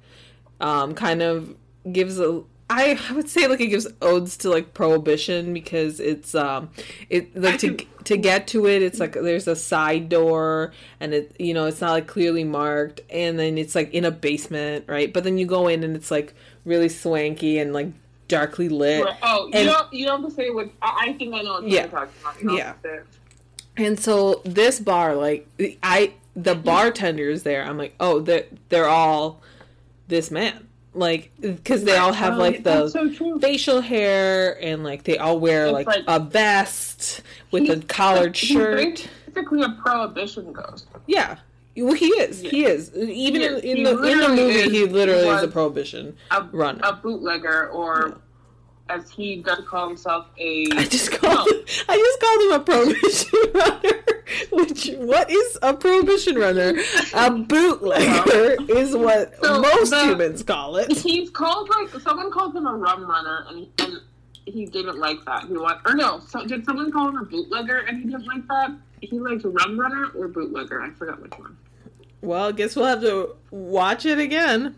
[0.61, 1.55] Um, kind of
[1.91, 6.69] gives a I would say like it gives odes to like prohibition because it's um
[7.09, 10.71] it like to to get to it it's like there's a side door
[11.01, 14.11] and it you know it's not like clearly marked and then it's like in a
[14.11, 17.87] basement right but then you go in and it's like really swanky and like
[18.29, 21.33] darkly lit Oh, you And- don't you don't have to say what I, I think
[21.33, 21.81] I know what Yeah.
[21.81, 22.41] you're talking about.
[22.41, 22.65] You Yeah.
[22.67, 23.05] have to say it.
[23.77, 25.45] And so this bar, like
[25.83, 29.41] I, the bartenders there, I'm like, oh, they're they're all
[30.11, 35.03] this man, like because they all have Oh, like the so facial hair and like
[35.03, 39.09] they all wear It's like, like- a vest with a collared he's shirt.
[39.33, 40.85] Basically, a prohibition ghost.
[41.07, 41.37] Yeah.
[41.77, 42.41] Well, he is.
[42.41, 42.93] He is.
[42.93, 43.07] Even
[43.41, 43.63] He in, is.
[43.63, 46.81] in He the in the movie, is- he literally is a prohibition A, runner.
[46.83, 48.17] a bootlegger, or
[48.91, 50.65] as he does call himself, a.
[50.73, 54.03] I just called him, I just called him a prohibition runner.
[54.51, 56.73] Which what is a prohibition runner?
[57.13, 60.91] A bootlegger is what So most the- humans call it.
[60.91, 63.99] He's called like someone called him a rum runner, and, and
[64.45, 65.45] he didn't like that.
[65.45, 66.19] He want or no?
[66.27, 68.71] So, did someone call him a bootlegger, and he didn't like that?
[69.01, 70.81] He liked rum runner or bootlegger.
[70.81, 71.57] I forgot which one.
[72.21, 74.75] Well, I guess we'll have to watch it again.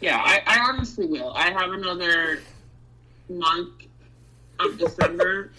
[0.00, 1.32] Yeah, I, I honestly will.
[1.34, 2.40] I have another
[3.28, 3.84] month
[4.60, 5.52] of December.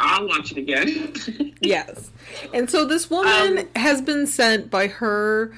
[0.00, 1.14] I'll watch it again.
[1.64, 2.10] Yes.
[2.52, 5.56] And so this woman Um, has been sent by her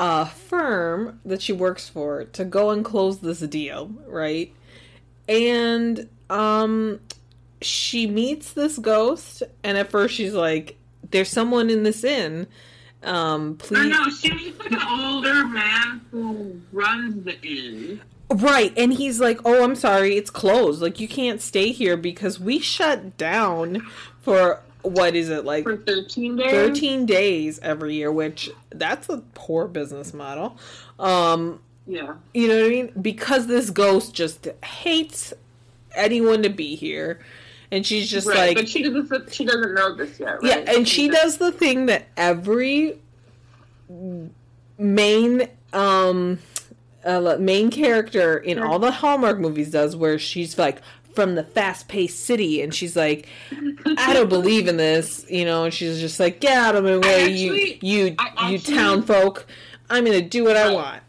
[0.00, 4.52] uh, firm that she works for to go and close this deal, right?
[5.28, 6.98] And um
[7.62, 10.76] she meets this ghost and at first she's like
[11.10, 12.48] there's someone in this inn.
[13.04, 18.00] Um please know she's like an older man who runs the inn.
[18.30, 20.82] Right, and he's like, "Oh, I'm sorry, it's closed.
[20.82, 23.86] Like you can't stay here because we shut down
[24.20, 26.50] for what is it like for 13 days.
[26.52, 30.56] 13 days every year, which that's a poor business model.
[30.98, 32.14] Um, Yeah.
[32.34, 32.92] you know what I mean?
[33.00, 35.32] Because this ghost just hates
[35.94, 37.20] anyone to be here.
[37.72, 39.32] And she's just right, like but she doesn't.
[39.32, 40.38] She doesn't know this yet.
[40.42, 42.98] Yeah, and she just- does the thing that every
[44.78, 46.38] main um
[47.08, 50.82] uh, main character in all the Hallmark movies does where she's like
[51.14, 53.26] from the fast-paced city and she's like
[53.96, 56.98] I don't believe in this, you know, and she's just like get out of my
[56.98, 59.46] way actually- you you I you town folk.
[59.90, 61.02] I'm to do what I want.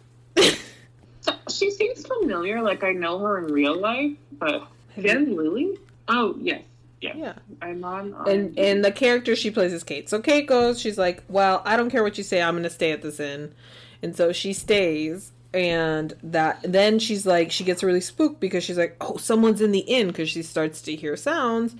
[1.51, 2.62] She seems familiar.
[2.62, 4.67] Like I know her in real life, but
[4.99, 5.77] Jen Lilley.
[6.07, 6.62] Oh yes,
[7.01, 7.15] yes.
[7.17, 7.33] yeah.
[7.62, 8.13] I'm on.
[8.27, 8.71] and IMDb.
[8.71, 10.09] and the character she plays is Kate.
[10.09, 12.41] So Kate goes, she's like, "Well, I don't care what you say.
[12.41, 13.53] I'm to stay at this inn,"
[14.01, 15.31] and so she stays.
[15.53, 19.71] And that then she's like, she gets really spooked because she's like, "Oh, someone's in
[19.71, 21.75] the inn," because she starts to hear sounds,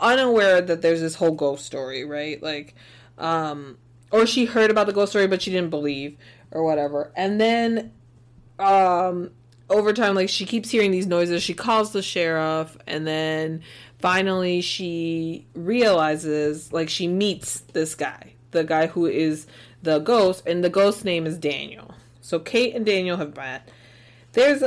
[0.00, 2.42] unaware that there's this whole ghost story, right?
[2.42, 2.74] Like,
[3.18, 3.76] um,
[4.10, 6.16] or she heard about the ghost story, but she didn't believe
[6.50, 7.12] or whatever.
[7.14, 7.92] And then
[8.58, 9.30] um
[9.70, 13.62] over time like she keeps hearing these noises she calls the sheriff and then
[13.98, 19.46] finally she realizes like she meets this guy the guy who is
[19.82, 21.93] the ghost and the ghost's name is daniel
[22.24, 23.68] so kate and daniel have met
[24.32, 24.62] there's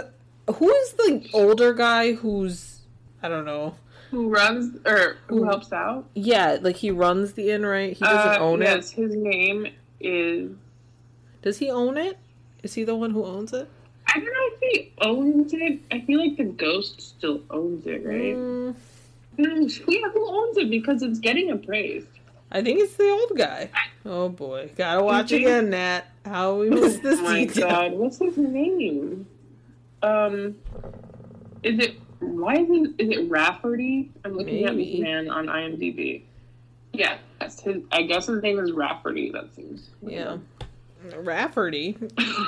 [0.56, 2.82] who is the older guy who's
[3.24, 3.74] i don't know
[4.12, 6.06] who runs or who Who- helps out?
[6.13, 9.67] yeah like he runs the inn right he doesn't Uh, own yes, it his name
[10.00, 10.52] is.
[11.41, 12.17] does he own it
[12.63, 13.67] is he the one who owns it
[14.10, 15.80] I don't know if he owns it.
[15.91, 18.36] I feel like the ghost still owns it, right?
[18.38, 18.74] Mm,
[19.38, 20.70] Mm, yeah, who owns it?
[20.70, 22.08] Because it's getting appraised.
[22.50, 23.70] I think it's the old guy.
[24.06, 26.06] Oh boy, gotta watch again, Nat.
[26.28, 27.70] How we missed this oh my detail.
[27.70, 29.26] god, what's his name?
[30.04, 30.56] Um,
[31.63, 34.12] is it why is it is it Rafferty?
[34.26, 36.24] I'm looking at this man on IMDb.
[36.94, 37.84] Yeah, that's his.
[37.92, 39.32] I guess his name is Rafferty.
[39.32, 39.90] That seems.
[40.02, 40.38] Yeah,
[41.16, 41.98] Rafferty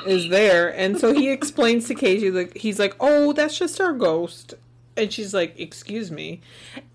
[0.06, 3.92] is there, and so he explains to Casey like he's like, "Oh, that's just our
[3.92, 4.54] ghost,"
[4.96, 6.40] and she's like, "Excuse me,"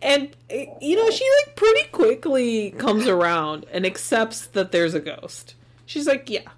[0.01, 4.99] and eh, you know she like pretty quickly comes around and accepts that there's a
[4.99, 5.55] ghost.
[5.85, 6.49] She's like, "Yeah,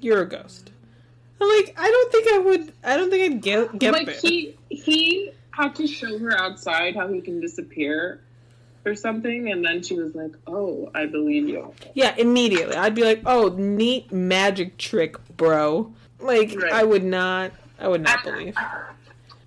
[0.00, 0.72] you're a ghost."
[1.40, 2.72] I'm like, I don't think I would.
[2.82, 4.16] I don't think I'd get get like there.
[4.20, 8.20] he he had to show her outside how he can disappear
[8.84, 12.76] or something, and then she was like, "Oh, I believe you." Yeah, immediately.
[12.76, 16.72] I'd be like, "Oh, neat magic trick, bro." Like Right.
[16.72, 18.56] I would not I would not believe.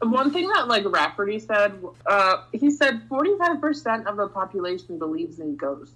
[0.01, 4.97] One thing that like Rafferty said, uh, he said forty five percent of the population
[4.97, 5.95] believes in ghosts.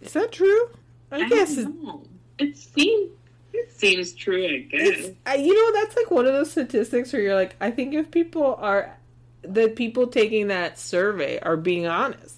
[0.00, 0.70] Is that true?
[1.12, 2.02] I, guess it's, know.
[2.38, 3.10] it seems
[3.52, 4.44] it seems true.
[4.44, 4.88] I guess.
[4.98, 7.94] it's uh, you know that's like one of those statistics where you're like, I think
[7.94, 8.96] if people are
[9.42, 12.36] the people taking that survey are being honest.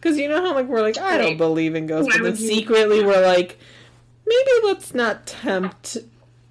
[0.00, 2.48] Cuz you know how like we're like I don't believe in ghosts, but then you-
[2.48, 3.58] secretly we're like
[4.26, 5.96] maybe let's not tempt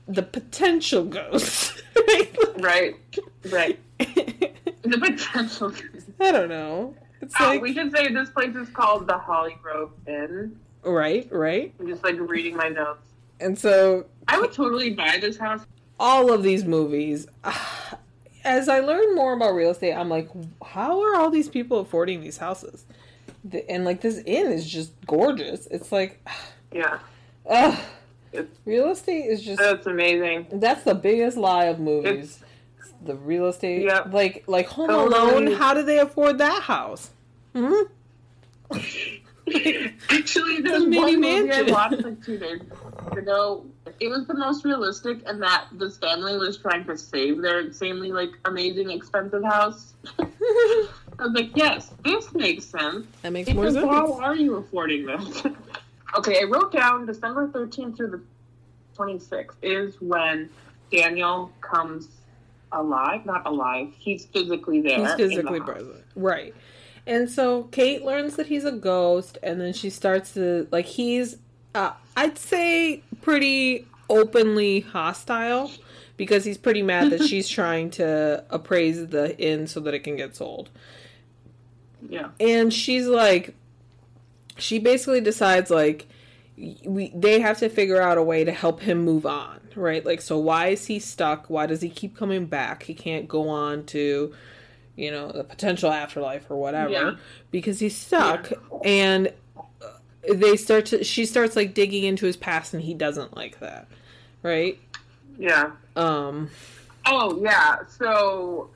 [0.08, 1.82] the potential ghosts.
[2.60, 2.98] right,
[3.50, 3.80] right.
[4.84, 5.72] The potential.
[6.20, 6.96] I don't know.
[7.22, 10.58] It's Oh, like we should say this place is called the Holly Grove Inn.
[10.84, 11.72] right, right.
[11.80, 13.08] I'm just like reading my notes.
[13.42, 15.62] And so I would totally buy this house.
[16.00, 17.28] all of these movies
[18.44, 20.30] as I learn more about real estate, I'm like,
[20.64, 22.86] how are all these people affording these houses?
[23.70, 25.68] And like this inn is just gorgeous.
[25.68, 26.20] It's like,
[26.74, 27.00] Yeah,
[27.50, 27.78] ugh,
[28.32, 30.48] It's- real estate is just that's amazing.
[30.54, 32.40] that's the biggest lie of movies.
[33.04, 34.14] the real estate, Yep.
[34.14, 34.90] like like Home.
[34.90, 35.52] Alone.
[35.54, 37.10] How do they afford that house?
[37.56, 37.74] Hmm?
[40.10, 41.74] Actually, there's The one movie I mansion.
[41.74, 42.62] watched like two days
[43.12, 43.66] ago.
[44.00, 48.12] It was the most realistic, and that this family was trying to save their insanely
[48.12, 49.94] like amazing expensive house.
[50.20, 53.06] I was like, yes, this makes sense.
[53.22, 53.86] that makes more sense.
[53.86, 55.44] how are you affording this?
[56.18, 58.22] okay, I wrote down December 13th through the
[58.98, 60.50] 26th is when
[60.92, 62.08] Daniel comes
[62.72, 63.26] alive.
[63.26, 63.94] Not alive.
[63.98, 65.00] He's physically there.
[65.00, 66.04] He's in the physically present.
[66.16, 66.56] Right.
[67.08, 71.38] And so Kate learns that he's a ghost and then she starts to like he's
[71.74, 75.72] uh I'd say pretty openly hostile
[76.18, 80.16] because he's pretty mad that she's trying to appraise the inn so that it can
[80.16, 80.70] get sold.
[82.08, 82.30] Yeah.
[82.40, 83.56] And she's like
[84.58, 86.08] she basically decides like
[86.86, 90.06] we they have to figure out a way to help him move on, right?
[90.06, 91.50] Like so why is he stuck?
[91.50, 92.84] Why does he keep coming back?
[92.84, 94.34] He can't go on to
[94.96, 97.12] you know, the potential afterlife or whatever Yeah.
[97.50, 98.52] because he's stuck
[98.84, 99.88] and uh,
[100.34, 103.88] they start to she starts like digging into his past and he doesn't like that.
[104.44, 104.80] Right?
[105.38, 105.72] Yeah.
[105.96, 106.50] Um
[107.06, 107.80] Oh yeah.
[107.88, 108.70] So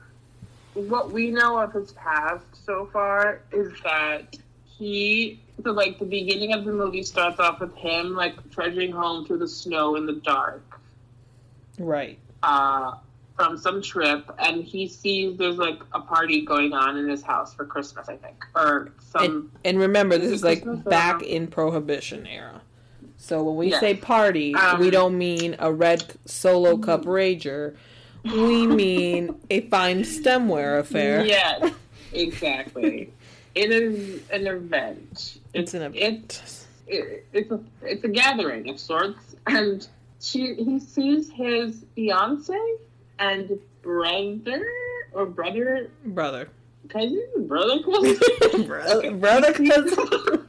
[0.74, 6.52] what we know of his past so far is that he so like the beginning
[6.52, 10.12] of the movie starts off with him like trudging home through the snow in the
[10.12, 10.78] dark
[11.78, 12.18] right.
[12.42, 12.92] uh
[13.36, 17.52] from some trip and he sees there's like a party going on in his house
[17.54, 18.42] for Christmas, I think.
[18.54, 22.62] Or some And, and remember, this Is like Christmas back in Prohibition era.
[23.18, 23.80] So when we Yes.
[23.80, 27.76] say party, Um, we don't mean a red solo cup rager.
[28.24, 31.24] We mean a fine stemware affair.
[31.24, 31.72] Yes,
[32.12, 33.12] exactly.
[33.54, 35.38] it is an event.
[35.54, 36.42] It's an event.
[36.86, 39.86] it, it's a it's a gathering of sorts, and
[40.20, 42.54] she he sees his fiance
[43.18, 44.66] and brother
[45.12, 46.48] or brother Brother.
[46.88, 50.46] cousin brother cousin Brother, brother cousin.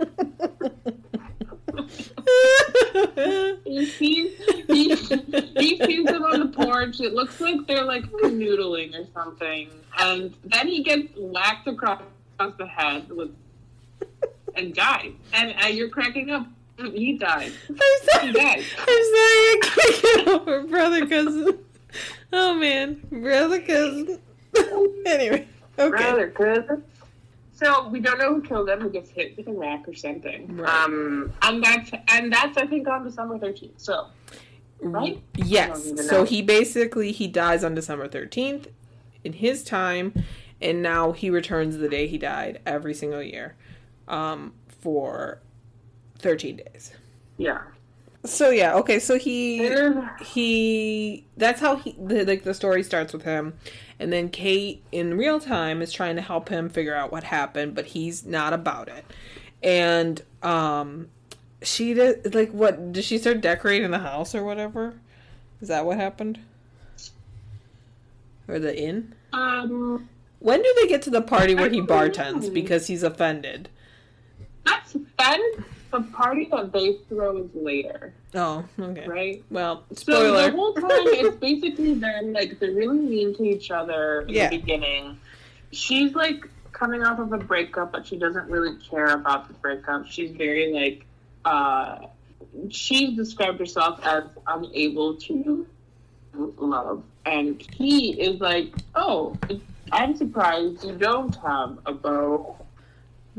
[3.66, 7.00] he sees he, he sees them on the porch.
[7.00, 12.02] It looks like they're like canoodling or something, and then he gets whacked across
[12.40, 13.32] the head with
[14.56, 15.14] and dies.
[15.34, 16.48] And uh, you're cracking up.
[16.78, 17.52] He died.
[17.70, 18.32] I'm He sorry.
[18.34, 18.64] died.
[18.78, 21.60] I'm sorry, I can't get over brother cousin.
[22.34, 24.20] Oh man, brother cousin.
[25.06, 25.90] anyway, okay.
[25.90, 26.84] Brother, cousin.
[27.54, 28.84] So we don't know who killed him.
[28.84, 30.58] He gets hit with a rock or something.
[30.58, 30.84] Right.
[30.84, 33.80] Um, and that's and that's I think on December thirteenth.
[33.80, 34.08] So
[34.82, 35.22] right?
[35.36, 36.08] Yes.
[36.08, 38.68] So he basically he dies on December 13th
[39.24, 40.14] in his time
[40.62, 43.56] and now he returns the day he died every single year
[44.08, 45.42] um for
[46.20, 46.94] 13 days.
[47.38, 47.62] yeah,
[48.28, 49.70] So yeah, okay, so he
[50.22, 53.54] he that's how he the, like the story starts with him.
[54.00, 57.74] And then kate in real time is trying to help him figure out what happened
[57.74, 59.06] but he's not about it.
[59.64, 61.10] And um
[61.62, 64.94] she did like what did she start decorating the house or whatever?
[65.62, 66.40] Is that what happened?
[68.48, 69.14] Or the inn?
[69.34, 70.08] Um,
[70.40, 72.50] when do they get to the party where he bartends know.
[72.52, 73.70] because he's offended?
[74.66, 75.42] That's fun.
[75.92, 79.44] The party that they throw is later, oh okay right?
[79.50, 84.22] well So the whole time it's basically them like they're really mean to each other
[84.22, 84.50] in Yeah.
[84.50, 85.18] the beginning.
[85.72, 90.06] She's like coming off of a breakup, but she doesn't really care about the breakup.
[90.08, 91.06] She's very like
[91.46, 92.08] uh
[92.70, 95.66] she's described herself as unable to
[96.34, 97.04] love.
[97.26, 99.38] And he is like, Oh,
[99.92, 102.56] I'm surprised you don't have a bow.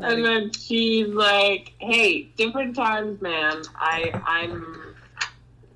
[0.00, 3.62] And then she's like, "Hey, different times, man.
[3.76, 4.94] I I'm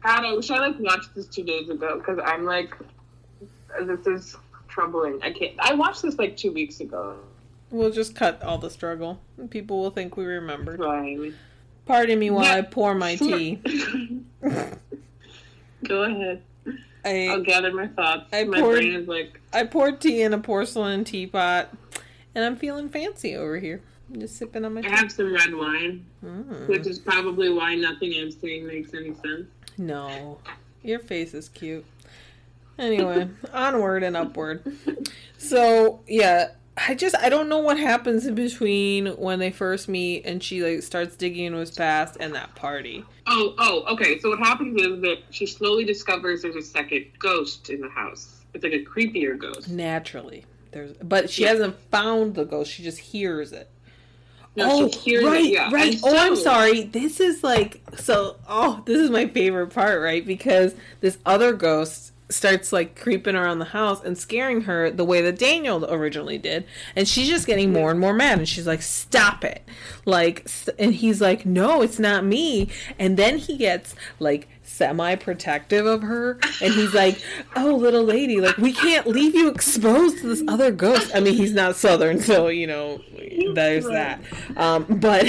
[0.03, 0.25] God.
[0.25, 2.75] I wish I like watched this two days ago because I'm like,
[3.85, 4.37] this is
[4.69, 5.19] troubling.
[5.23, 5.55] I can't.
[5.59, 7.17] I watched this like two weeks ago.
[7.71, 9.19] we'll just cut all the struggle
[9.51, 11.33] people will think we remembered Right.
[11.87, 13.59] Pardon me while Yeah, I pour my tea.
[15.85, 16.43] Go ahead.
[17.05, 18.29] I'll gather my thoughts.
[18.33, 21.71] I my poured- brain is like, I poured tea in a porcelain teapot,
[22.37, 23.81] and I'm feeling fancy over here.
[24.19, 24.91] Just sipping on my I tea.
[24.91, 26.69] have some red wine, Mm.
[26.69, 29.47] which is probably why nothing I'm saying makes any sense.
[29.79, 30.39] No,
[30.83, 31.85] Your face is cute.
[32.79, 34.63] Anyway, onward and upward.
[35.39, 40.25] So yeah, I just I don't know what happens in between when they first meet
[40.27, 43.05] and she like starts digging into his past and that party.
[43.27, 44.19] Oh, oh, okay.
[44.19, 48.41] So what happens is that she slowly discovers there's a second ghost in the house.
[48.55, 49.69] It's like a creepier ghost.
[49.71, 51.49] Naturally, there's but she Yeah.
[51.51, 52.71] hasn't found the ghost.
[52.73, 53.69] She just hears it.
[54.55, 55.71] No, oh, it, right, yeah.
[55.73, 55.95] right.
[55.95, 56.83] And oh, I'm sorry.
[56.83, 58.37] This is like so.
[58.47, 60.27] Oh, this is my favorite part, right?
[60.27, 65.21] Because this other ghost starts like creeping around the house and scaring her the way
[65.23, 67.81] that Daniel originally did, and she's just getting mm-hmm.
[67.81, 68.39] more and more mad.
[68.39, 69.63] And she's like, "Stop it!"
[70.05, 70.47] Like,
[70.79, 76.39] and he's like, "No, it's not me." And then he gets like semi-protective of her,
[76.61, 77.21] and he's like,
[77.57, 81.35] "Oh, little lady, like we can't leave you exposed to this other ghost." I mean,
[81.35, 83.01] he's not Southern, so you know,
[83.55, 84.21] there's that.
[84.57, 85.27] Um, but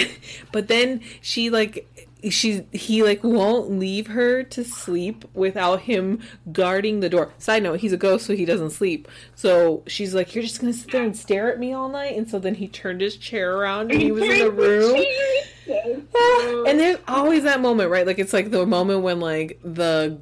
[0.52, 1.88] but then she like
[2.30, 6.20] she he like won't leave her to sleep without him
[6.52, 7.34] guarding the door.
[7.38, 9.08] Side note, he's a ghost, so he doesn't sleep.
[9.36, 12.30] So she's like, "You're just gonna sit there and stare at me all night." And
[12.30, 15.04] so then he turned his chair around and he was in the room.
[16.84, 18.06] There's always that moment, right?
[18.06, 20.20] Like it's like the moment when like the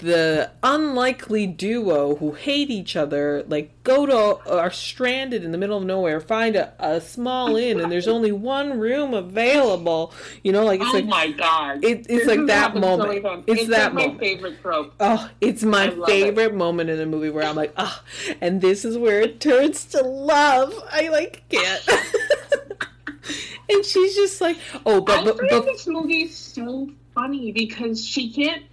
[0.00, 5.76] the unlikely duo who hate each other like go to are stranded in the middle
[5.76, 10.12] of nowhere, find a, a small inn, and there's only one room available.
[10.44, 11.82] You know, like it's oh like my god!
[11.82, 13.44] it- it's This like that happened so moment.
[13.48, 14.20] It's it's that like my moment.
[14.20, 14.94] favorite trope.
[15.00, 18.00] Oh, it's my favorite moment in a movie where I'm like, ah,
[18.40, 20.74] and this is where it turns to love.
[20.92, 21.88] I like can't.
[23.68, 28.32] and she's just like, oh, but but, but this movie is so funny because she
[28.32, 28.64] can't.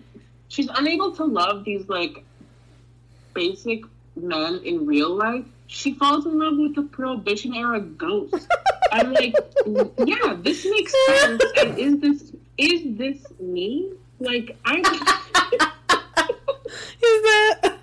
[0.48, 2.24] She's unable to love these like
[3.34, 3.84] basic
[4.16, 5.46] men in real life.
[5.68, 8.48] She falls in love with the Prohibition era ghost.
[8.92, 9.36] I'm like,
[10.06, 11.44] yeah, this makes sense.
[11.58, 13.92] And is this is this me?
[14.20, 14.78] Like I.
[17.02, 17.75] is that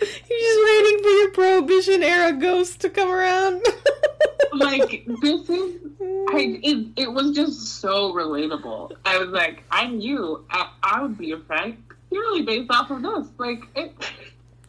[0.28, 3.62] just waiting for your prohibition era ghost to come around?
[4.52, 8.92] like this is I, it, it was just so relatable.
[9.04, 10.44] I was like, I'm you.
[10.50, 11.82] I, I would be a friend.
[12.10, 13.28] Purely based off of this.
[13.38, 13.94] Like, it,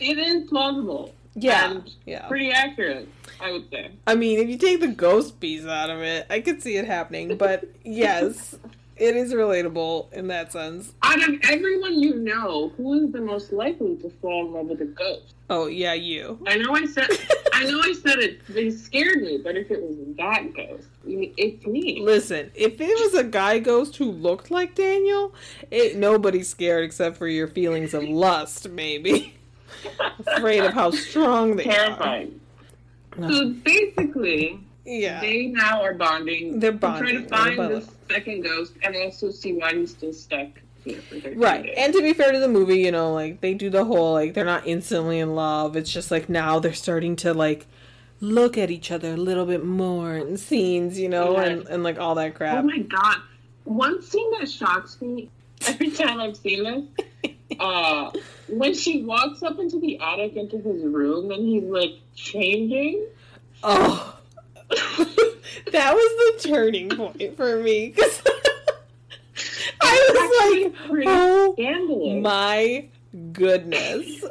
[0.00, 1.14] it is plausible.
[1.34, 2.28] yeah, And yeah.
[2.28, 3.08] pretty accurate,
[3.40, 3.90] I would say.
[4.06, 6.86] I mean, if you take the ghost piece out of it, I could see it
[6.86, 7.36] happening.
[7.36, 8.56] But yes,
[9.02, 10.94] it is relatable in that sense.
[11.02, 14.80] Out of everyone you know, who is the most likely to fall in love with
[14.80, 15.34] a ghost?
[15.50, 16.38] Oh yeah, you.
[16.46, 17.08] I know I said
[17.52, 21.66] I know I said it they scared me, but if it was that ghost, it's
[21.66, 22.00] me.
[22.00, 25.34] Listen, if it was a guy ghost who looked like Daniel,
[25.70, 29.34] it nobody's scared except for your feelings of lust, maybe.
[30.26, 32.40] Afraid of how strong they Terrifying.
[33.20, 33.30] are.
[33.32, 35.20] So basically, Yeah.
[35.20, 36.60] they now are bonding.
[36.60, 40.12] They're to bonding, Try to find this second ghost and also see why he's still
[40.12, 40.48] stuck
[40.84, 41.62] here for 13 Right.
[41.64, 41.74] days.
[41.78, 44.34] And to be fair to the movie, you know, like they do the whole like
[44.34, 45.76] they're not instantly in love.
[45.76, 47.66] It's just like now they're starting to like
[48.20, 51.44] look at each other a little bit more in scenes, you know, Yeah.
[51.44, 52.62] and, and like all that crap.
[52.64, 53.16] oh my god.
[53.64, 55.30] One scene that shocks me
[55.66, 56.64] every time I've seen
[57.22, 58.10] this, uh,
[58.48, 63.06] when she walks up into the attic into his room and he's like changing.
[63.62, 64.18] Oh.
[65.72, 68.22] That was the turning point for me cuz
[69.80, 72.22] I was like, "Oh scandalous.
[72.22, 72.84] my
[73.32, 74.24] goodness.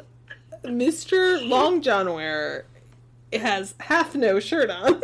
[0.63, 1.47] Mr.
[1.47, 2.65] Long John Wear
[3.33, 5.01] has half no shirt on.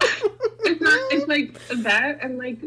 [0.00, 0.98] it's not.
[1.12, 2.58] It's like that, and like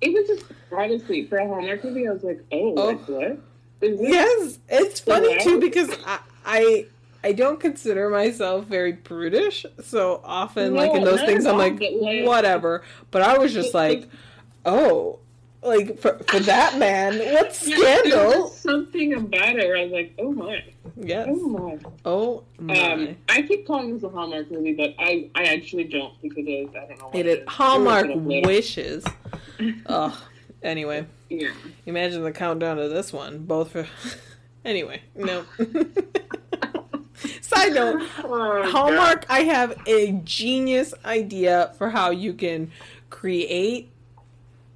[0.00, 2.08] it was just honestly for a Hallmark movie.
[2.08, 2.94] I was like, oh, Oh.
[2.94, 3.38] what?
[3.80, 6.86] Yes, it's funny too because I, I
[7.24, 11.80] I don't consider myself very prudish, so often like in those things I'm like
[12.24, 12.82] whatever.
[13.10, 14.08] But I was just like,
[14.64, 15.20] oh,
[15.62, 18.48] like for for that man, what scandal?
[18.48, 19.68] something about it.
[19.68, 20.64] Where I was like, oh my,
[20.96, 21.28] Yes.
[21.30, 21.78] oh my.
[22.04, 22.92] Oh my.
[22.92, 26.42] Um, I keep calling this a Hallmark movie, but I, I actually don't think it
[26.50, 26.68] is.
[26.74, 27.10] I don't know.
[27.14, 27.48] It it is.
[27.48, 29.04] Hallmark wishes.
[29.86, 30.12] Ugh.
[30.64, 31.50] Anyway, Yeah.
[31.86, 33.38] imagine the countdown to this one.
[33.44, 33.86] Both for.
[34.64, 35.44] anyway, no.
[37.40, 42.70] Side note: Oh, Hallmark, I have a genius idea for how you can
[43.10, 43.90] create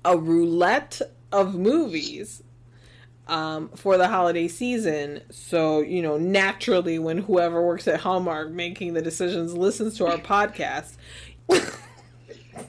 [0.05, 1.01] a roulette
[1.33, 2.43] of movies
[3.29, 5.21] um, for the holiday season.
[5.31, 10.19] So, you know, naturally, when whoever works at Hallmark making the decisions listens to our
[10.19, 10.95] podcast.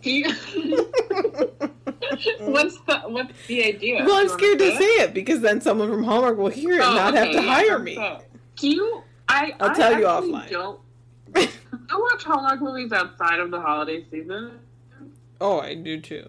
[0.03, 0.25] You-
[2.39, 4.03] what's the what's the idea?
[4.05, 5.13] Well, I'm scared to say it?
[5.13, 7.79] because then someone from Hallmark will hear it and Oh, not have to yeah, hire
[7.79, 7.95] me.
[7.95, 8.21] so-
[8.57, 9.03] Do you?
[9.37, 10.49] I I'll I tell you offline.
[10.49, 10.79] Don't,
[11.35, 11.49] I
[11.91, 14.59] watch Hallmark movies outside of the holiday season.
[15.39, 16.27] Oh, I do too.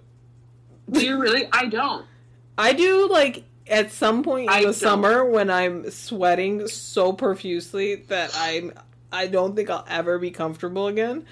[0.90, 1.48] Do you really?
[1.52, 2.04] I don't.
[2.56, 4.74] I do like at some point in I the don't.
[4.74, 8.72] summer when I'm sweating so profusely that I'm
[9.12, 11.24] I don't think I'll ever be comfortable again.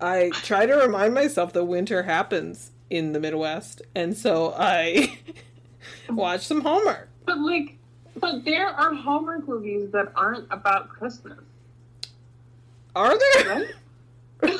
[0.00, 5.18] I try to remind myself that winter happens in the Midwest, and so I
[6.08, 7.08] watch some Hallmark.
[7.24, 7.78] But like,
[8.16, 11.38] but there are Hallmark movies that aren't about Christmas,
[12.94, 13.68] Are there?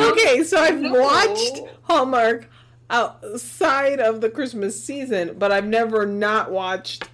[0.00, 0.92] okay, so I've know.
[1.00, 2.48] watched Hallmark
[2.90, 7.08] outside of the Christmas season, but I've never not watched.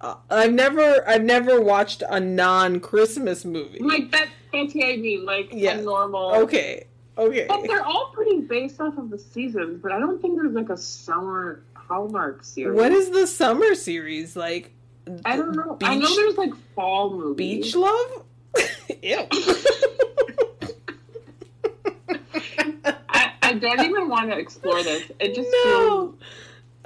[0.00, 3.78] Uh, I've never, I've never watched a non-Christmas movie.
[3.80, 4.28] Like that.
[4.52, 5.24] That's what I mean.
[5.24, 5.78] Like Yeah.
[5.78, 6.34] a normal.
[6.36, 6.86] Okay,
[7.18, 7.46] okay.
[7.48, 9.80] But they're all pretty based off of the seasons.
[9.82, 12.76] But I don't think there's like a summer Hallmark series.
[12.76, 14.72] What is the summer series like?
[15.24, 15.74] I don't know.
[15.74, 17.66] Beach, I know there's like fall movies.
[17.66, 18.24] Beach Love.
[19.02, 19.26] Ew.
[23.08, 25.10] I, I don't even want to explore this.
[25.20, 25.62] It just no.
[25.62, 26.14] feels.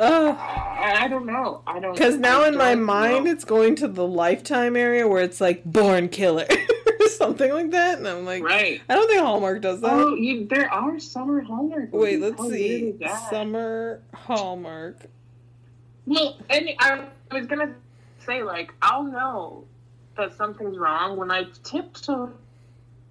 [0.01, 0.37] Ugh.
[0.39, 1.63] I, I don't know.
[1.67, 1.93] I don't.
[1.93, 3.31] Because now I in my mind, know.
[3.31, 6.47] it's going to the Lifetime area where it's like Born Killer
[7.01, 8.81] or something like that, and I'm like, right.
[8.89, 9.91] I don't think Hallmark does that.
[9.93, 11.89] Oh, you, there are summer Hallmark.
[11.93, 12.99] Wait, let's weird see.
[13.31, 14.97] Summer Hallmark.
[16.07, 17.75] Well, and I was gonna
[18.25, 19.65] say like I'll know
[20.17, 22.31] that something's wrong when I tip to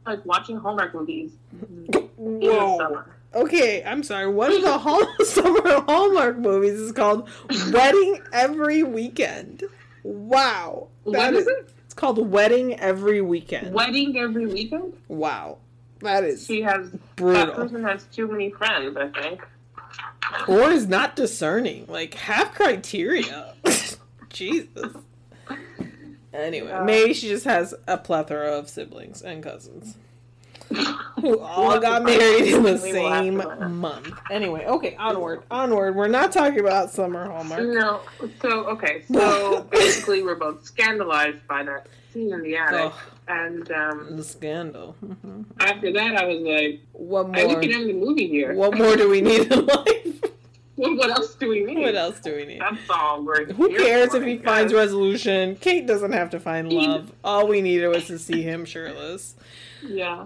[0.05, 1.31] like watching Hallmark movies
[1.61, 2.77] in the Whoa.
[2.77, 3.15] summer.
[3.35, 4.27] Okay, I'm sorry.
[4.27, 7.29] One of the Hall- summer Hallmark movies is called
[7.71, 9.63] Wedding Every Weekend.
[10.03, 10.87] Wow.
[11.03, 11.73] What That is is- it?
[11.99, 13.73] Called Wedding Every Weekend.
[13.73, 14.93] Wedding every weekend.
[15.09, 15.57] Wow.
[15.99, 17.47] That is She has brutal.
[17.47, 18.95] that person has too many friends.
[18.95, 19.45] I think.
[20.47, 21.87] Or is not discerning.
[21.89, 23.53] Like, have criteria.
[24.29, 24.93] Jesus.
[26.33, 29.95] Anyway, Uh, maybe she just has a plethora of siblings and cousins
[31.21, 32.79] who all got married in the.
[32.83, 34.11] We will have to same month.
[34.31, 35.95] Anyway, okay, onward, onward.
[35.95, 37.63] We're not talking about summer Hallmark.
[37.63, 38.01] No.
[38.41, 39.03] So okay.
[39.11, 42.93] So basically, we're both scandalized by that scene in the attic, Ugh,
[43.27, 44.95] and um, the scandal.
[45.59, 47.61] After that, I was like, What I, more?
[47.61, 48.53] can end the movie here.
[48.55, 50.05] What more do we need in life?
[50.75, 51.79] What, what else do we need?
[51.79, 52.61] What else do we need?
[52.61, 55.57] That's all we're Who cares if he I finds resolution?
[55.57, 57.11] Kate doesn't have to find love.
[57.21, 59.35] All we needed was to see him shirtless.
[59.85, 60.25] Yeah.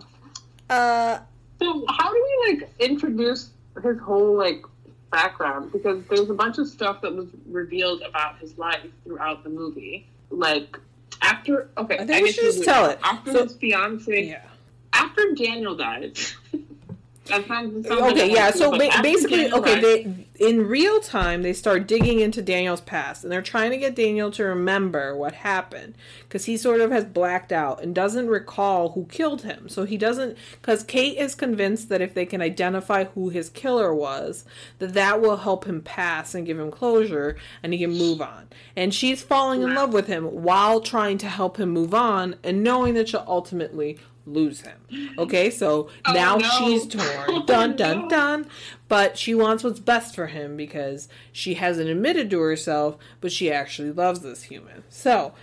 [0.70, 1.20] Uh,
[1.60, 3.52] So how do we like introduce
[3.84, 4.64] his whole like
[5.12, 5.72] background?
[5.72, 10.08] Because there's a bunch of stuff that was revealed about his life throughout the movie.
[10.30, 10.78] Like
[11.22, 13.00] after okay, I think we should just tell it.
[13.04, 14.42] After So- his fiance, yeah.
[14.94, 16.18] after Daniel died.
[17.86, 18.52] Okay, yeah.
[18.52, 23.32] So ba- basically, okay, they in real time they start digging into Daniel's past, and
[23.32, 27.54] they're trying to get Daniel to remember what happened because he sort of has blacked
[27.54, 29.70] out and doesn't recall who killed him.
[29.70, 33.94] So he doesn't because Kate is convinced that if they can identify who his killer
[33.94, 34.44] was,
[34.80, 38.48] that that will help him pass and give him closure, and he can move on.
[38.76, 42.64] And she's falling in love with him while trying to help him move on, and
[42.64, 44.78] knowing that she'll ultimately lose him.
[45.18, 46.48] Okay, so Oh, now no.
[46.58, 47.46] she's torn.
[47.46, 48.46] Dun dun dun.
[48.88, 53.52] But she wants what's best for him because she hasn't admitted to herself, but she
[53.52, 54.84] actually loves this human.
[54.90, 55.34] So,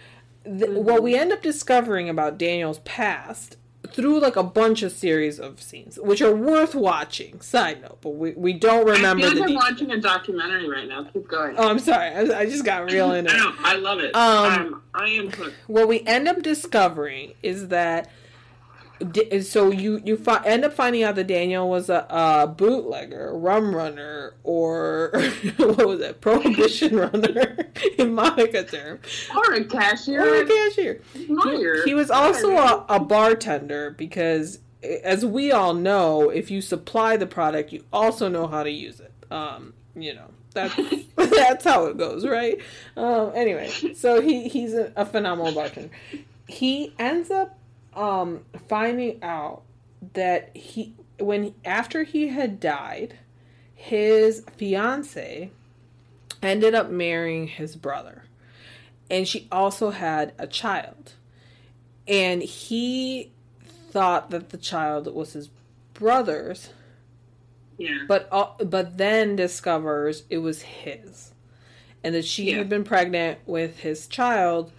[0.45, 3.57] th- what we end up discovering about Daniel's past
[3.89, 7.41] through like a bunch of series of scenes, which are worth watching.
[7.41, 9.65] Side note, but we, we don't remember I feel the like I'm details.
[9.73, 11.05] watching a documentary right now.
[11.05, 11.57] Keep going.
[11.59, 12.09] Oh, I'm sorry.
[12.11, 13.39] I, I just got real into I it.
[13.39, 13.53] know.
[13.59, 14.15] I love it.
[14.15, 15.57] Um, Um, I am hooked.
[15.67, 18.09] what we end up discovering is that
[19.43, 23.75] so you you fi- end up finding out that Daniel was a, a bootlegger, rum
[23.75, 25.11] runner, or
[25.57, 27.67] what was it, prohibition runner
[27.99, 28.99] in Monica term,
[29.35, 30.23] Or a cashier.
[30.23, 31.01] or a cashier.
[31.29, 31.85] Lawyer.
[31.85, 37.27] He was also a, a bartender because, as we all know, if you supply the
[37.27, 39.13] product, you also know how to use it.
[39.31, 40.75] Um, you know that's
[41.17, 42.59] that's how it goes, right?
[42.97, 45.91] Um, anyway, so he he's a, a phenomenal bartender.
[46.49, 47.57] He ends up
[47.95, 49.63] um, finding out
[50.15, 53.19] that he when after he had died,
[53.75, 55.51] his fiance
[56.43, 58.25] ended up marrying his brother,
[59.11, 61.13] and she also had a child,
[62.09, 63.31] and he
[63.91, 65.51] thought that the child was his
[65.95, 66.71] brother's
[67.77, 68.05] Yeah.
[68.09, 71.33] but uh, but then discovers it was his,
[72.03, 72.59] and that she Yeah.
[72.59, 74.73] had been pregnant with his child,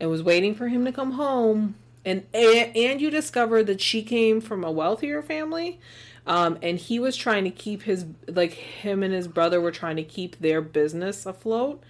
[0.00, 1.74] and was waiting for him to come home.
[2.04, 5.78] And and, you discover that she came from a wealthier family,
[6.26, 9.96] um, and he was trying to keep his like him and his brother were trying
[9.96, 11.82] to keep their business afloat.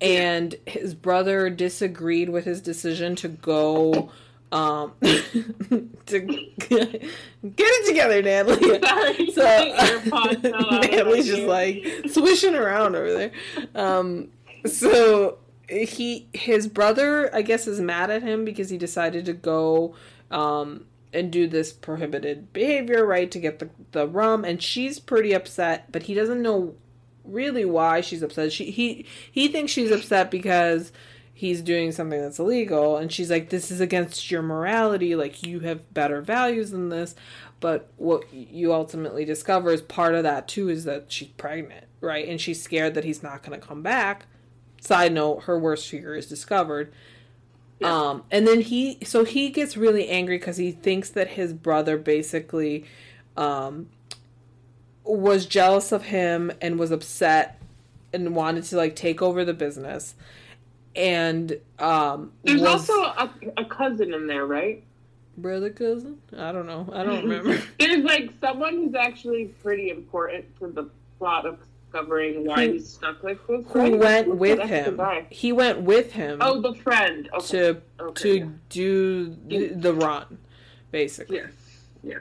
[0.00, 4.10] And his brother disagreed with his decision to go
[4.52, 8.80] um, to get it together, Natalie.
[8.82, 13.32] Sorry, So AirPods fell out of my Natalie's just like swishing around over there.
[13.74, 14.28] Um,
[14.66, 15.38] so
[15.72, 19.94] he, his brother, I guess, is mad at him because he decided to go
[20.30, 25.32] um, and do this prohibited behavior, right, to get the the rum, and she's pretty
[25.32, 26.74] upset, but he doesn't know
[27.24, 28.52] really why she's upset.
[28.52, 30.92] She he he thinks she's upset because
[31.34, 32.96] he's doing something that's illegal.
[32.96, 35.14] And she's like this is against your morality.
[35.14, 37.14] Like you have better values than this.
[37.60, 42.28] But what you ultimately discover is part of that too is that she's pregnant right?
[42.28, 44.26] And she's scared that he's not going to come back
[44.82, 46.92] side note her worst fear is discovered.
[47.78, 47.94] Yeah.
[47.94, 51.96] um and then he so he gets really angry because he thinks that his brother
[51.96, 52.84] basically
[53.36, 53.88] um
[55.04, 57.60] was jealous of him and was upset
[58.12, 60.14] and wanted to like take over the business.
[60.94, 64.82] And um There's was also a, a cousin in there, right?
[65.38, 66.18] brother cousin?
[66.36, 66.88] I don't know.
[66.92, 67.60] I don't remember.
[67.78, 71.58] There's like someone who's actually pretty important to the plot of
[71.92, 73.60] discovering why Who- he's stuck like who
[73.96, 77.28] went with him he went with him Oh, the friend.
[77.34, 77.46] Okay.
[77.48, 78.40] to okay.
[78.40, 80.38] to do the, the run
[80.90, 81.52] basically Yes.
[82.02, 82.20] Yes.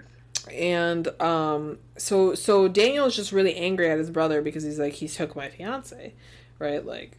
[0.52, 5.08] and um so so daniel's just really angry at his brother because he's like he
[5.08, 6.14] took my fiance
[6.60, 7.18] right like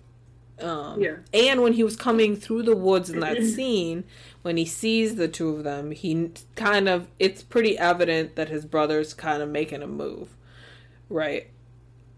[0.61, 1.17] um Yeah.
[1.35, 4.05] and when he was coming through the woods in that scene
[4.43, 8.65] when he sees the two of them he kind of it's pretty evident that his
[8.65, 10.37] brother's kind of making a move
[11.09, 11.49] right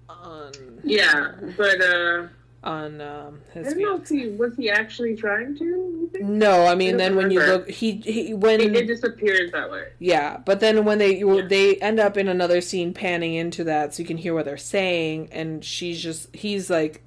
[0.09, 2.29] on Yeah, but uh,
[2.63, 6.11] on um I his don't know if he was he actually trying to.
[6.21, 9.53] No i mean I then don't when you look he he when It, it disappears
[9.53, 9.89] that way.
[9.99, 11.47] Yeah, but then when they you Yeah.
[11.47, 14.57] they end up in another scene panning into that, so you can hear what they're
[14.57, 17.03] saying, and she's just he's like,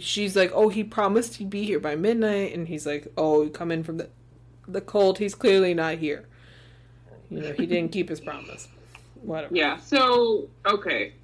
[0.00, 3.50] she's like, oh, he promised he'd be here by midnight, and he's like, oh, you
[3.50, 4.08] come in from the
[4.68, 5.18] the cold.
[5.18, 6.26] He's clearly not here.
[7.30, 8.68] You know, he didn't keep his promise.
[9.22, 9.54] Whatever.
[9.54, 9.78] Yeah.
[9.78, 11.14] So okay,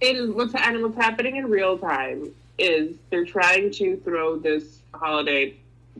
[0.00, 5.54] is what's and what's happening in real time is they're trying to throw this holiday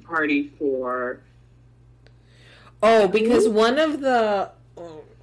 [0.05, 1.21] party for
[2.83, 4.51] Oh, because one of the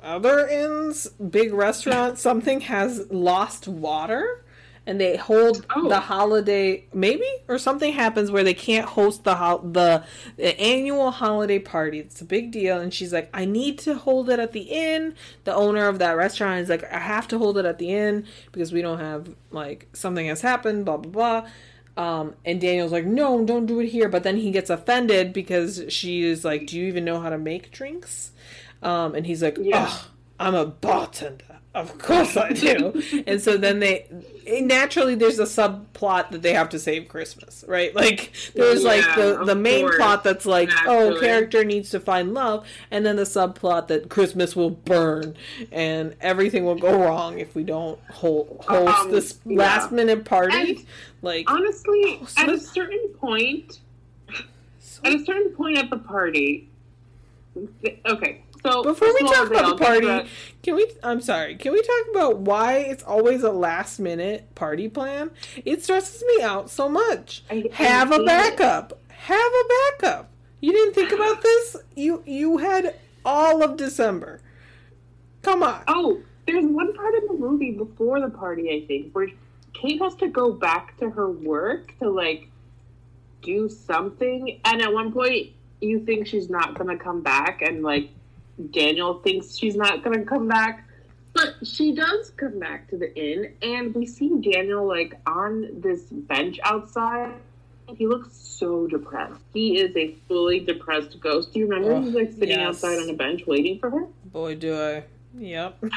[0.04, 4.44] other inns, big restaurant, something has lost water,
[4.88, 5.88] and they hold Oh.
[5.90, 10.04] the holiday maybe or something happens where they can't host the ho- the,
[10.38, 12.00] the annual holiday party.
[12.00, 15.14] It's a big deal, and she's like, "I need to hold it at the inn."
[15.44, 18.26] The owner of that restaurant is like, "I have to hold it at the inn
[18.52, 21.50] because we don't have like something has happened." Blah blah blah.
[21.98, 24.08] Um, and Daniel's like, no, don't do it here.
[24.08, 27.40] But then he gets offended because she is like, do you even know how to
[27.40, 28.34] make drinks?
[28.84, 29.88] Um, and he's like, Yeah.
[29.90, 30.08] oh,
[30.40, 31.44] I'm a bartender.
[31.76, 33.04] Of course I do.
[33.28, 34.08] and so then they
[34.64, 37.94] naturally there's a subplot that they have to save Christmas, right?
[37.94, 39.98] Like there's like the the main course.
[39.98, 44.56] plot that's like, oh, character needs to find love, and then the subplot that Christmas
[44.56, 45.36] will burn
[45.72, 49.58] and everything will go wrong if we don't hold, host Um, this yeah.
[49.60, 50.58] last minute party.
[50.58, 50.86] And
[51.22, 53.82] like honestly Oh, so at a certain point
[54.80, 56.70] so- at a certain point at the party.
[58.06, 60.26] Okay, so Before we first of all, talk about the party, uh,
[60.64, 60.88] can we?
[61.04, 61.56] I'm sorry.
[61.56, 65.32] Can we talk about why it's always a last minute party plan?
[65.66, 67.44] It stresses me out so much.
[67.50, 68.26] I- I Have a hate it.
[68.28, 69.00] backup.
[69.10, 69.64] Have a
[70.00, 70.30] backup.
[70.62, 71.76] You didn't think about this.
[71.96, 72.96] You you had
[73.26, 74.42] all of December.
[75.44, 75.84] Come on.
[75.88, 79.28] Oh, there's one part in the movie before the party, I think, where
[79.74, 82.50] Kate has to go back to her work to like
[83.42, 88.10] do something, and at one point you think she's not gonna come back, and like
[88.72, 90.88] Daniel thinks she's not gonna come back,
[91.34, 96.04] but she does come back to the inn, and we see Daniel like on this
[96.04, 97.34] bench outside.
[97.96, 99.40] He looks so depressed.
[99.54, 101.54] He is a fully depressed ghost.
[101.54, 101.94] Do you remember?
[101.94, 102.68] Oh, He's like sitting yes.
[102.68, 104.08] outside on a bench waiting for her.
[104.26, 105.04] Boy, do I.
[105.38, 105.78] Yep.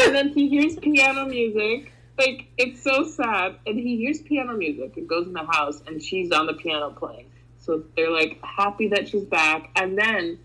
[0.00, 1.92] and then he hears piano music.
[2.18, 3.56] Like it's so sad.
[3.66, 6.90] And he hears piano music and goes in the house and she's on the piano
[6.90, 7.26] playing.
[7.64, 9.70] So they're like happy that she's back.
[9.76, 10.38] And then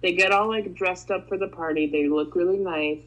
[0.00, 1.86] they get all like dressed up for the party.
[1.86, 2.98] They look really nice.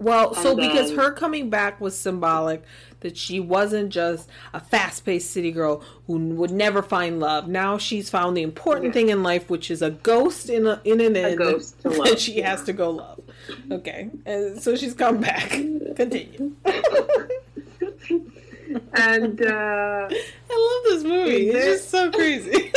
[0.00, 2.62] Well, so And because her coming back was symbolic
[3.00, 7.48] that she wasn't just a fast-paced city girl who would never find love.
[7.48, 8.92] Now she's found the important Yeah.
[8.92, 12.20] thing in life, which is a ghost in a in an inn ghost to that
[12.20, 13.20] she has to go love.
[13.72, 15.48] Okay, and so she's come back.
[15.96, 16.52] Continue.
[18.94, 20.08] And uh
[20.50, 21.50] I love this movie.
[21.50, 22.72] It's just so crazy.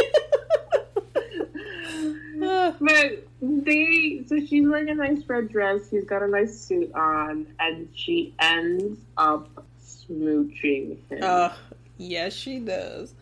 [2.44, 6.94] Ah, but they so she's wearing a nice red dress, he's got a nice suit
[6.94, 11.24] on, and she ends up smooching him.
[11.24, 11.54] uh,
[11.98, 13.14] yes, she does.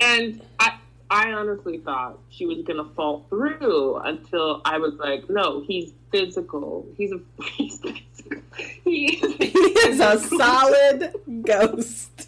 [0.00, 0.76] And I,
[1.08, 6.84] I honestly thought she was gonna fall through until I was like, no, he's physical.
[6.96, 8.42] He's a he's physical.
[8.84, 12.19] He is, he is a solid ghost.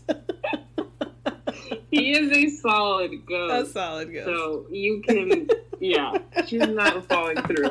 [1.93, 3.69] He is a solid ghost.
[3.69, 4.27] a solid ghost.
[4.27, 7.71] So you can, yeah, she's not falling through.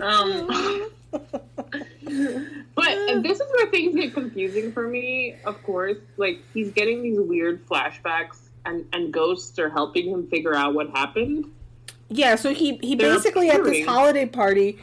[0.00, 0.90] Um,
[2.74, 5.36] but this is where things get confusing for me.
[5.44, 10.54] Of course, like he's getting these weird flashbacks, and and ghosts are helping him figure
[10.54, 11.46] out what happened.
[12.08, 14.78] Yeah, so he he They're basically at this holiday party,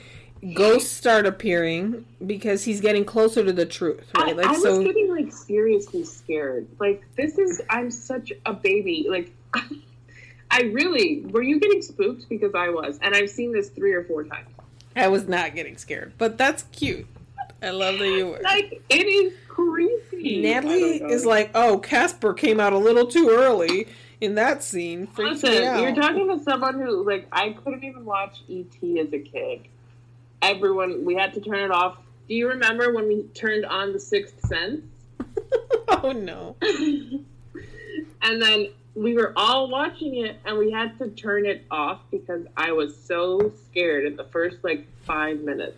[0.54, 4.38] ghosts start appearing because he's getting closer to the truth, right?
[4.38, 6.68] Like I was so getting like seriously scared.
[6.80, 9.08] Like this is I'm such a baby.
[9.10, 9.32] Like
[10.52, 14.04] I really were you getting spooked because I was, and I've seen this three or
[14.04, 14.50] four times.
[14.96, 17.08] I was not getting scared, but that's cute.
[17.62, 18.40] I love that you were.
[18.42, 20.42] Like it is creepy.
[20.42, 23.88] Natalie is like, oh, Casper came out a little too early
[24.22, 25.08] in that scene.
[25.18, 29.68] Listen, you're talking to someone who like I couldn't even watch ET as a kid.
[30.42, 31.98] Everyone, we had to turn it off.
[32.28, 34.82] Do you remember when we turned on the Sixth Sense?
[35.90, 36.56] oh no.
[38.22, 42.46] and then we were all watching it and we had to turn it off because
[42.58, 45.78] I was so scared in the first like five minutes.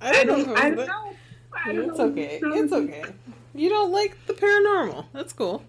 [0.00, 1.12] I don't, know, I don't but- know.
[1.52, 2.04] I don't It's know.
[2.06, 2.38] okay.
[2.40, 3.02] So- It's okay.
[3.54, 5.06] You don't like the paranormal.
[5.12, 5.64] That's cool.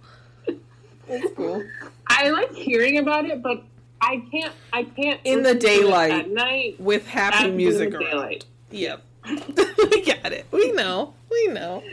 [1.07, 1.64] That's cool.
[2.07, 3.64] I like hearing about it, but
[3.99, 4.53] I can't.
[4.72, 6.12] I can't In the listen to it daylight.
[6.12, 6.80] at night.
[6.80, 8.03] With happy music around.
[8.03, 8.45] daylight.
[8.70, 9.01] Yep.
[9.28, 10.45] we got it.
[10.51, 11.14] We know.
[11.54, 11.84] Know.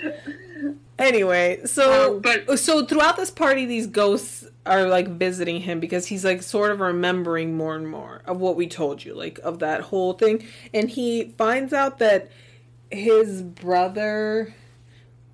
[0.99, 6.07] Anyway, so Um, but so throughout this party these ghosts are like visiting him because
[6.07, 9.61] he's like sort of remembering more and more of what we told you, like of
[9.61, 10.45] that whole thing.
[10.75, 12.31] And he finds out that
[12.91, 14.55] his brother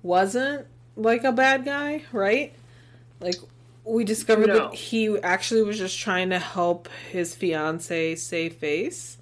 [0.03, 2.53] wasn't like a bad guy, right?
[3.19, 3.35] Like
[3.83, 4.69] we discovered No.
[4.69, 9.17] that he actually was just trying to help his fiance save face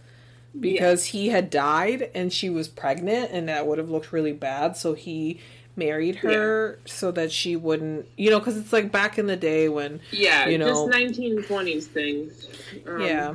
[0.59, 4.77] because he had died and she was pregnant and that would have looked really bad
[4.77, 5.39] so he
[5.75, 9.67] married her so that she wouldn't you know because it's like back in the day
[9.67, 12.47] when yeah, you know- just 1920s things.
[12.87, 13.33] Um, yeah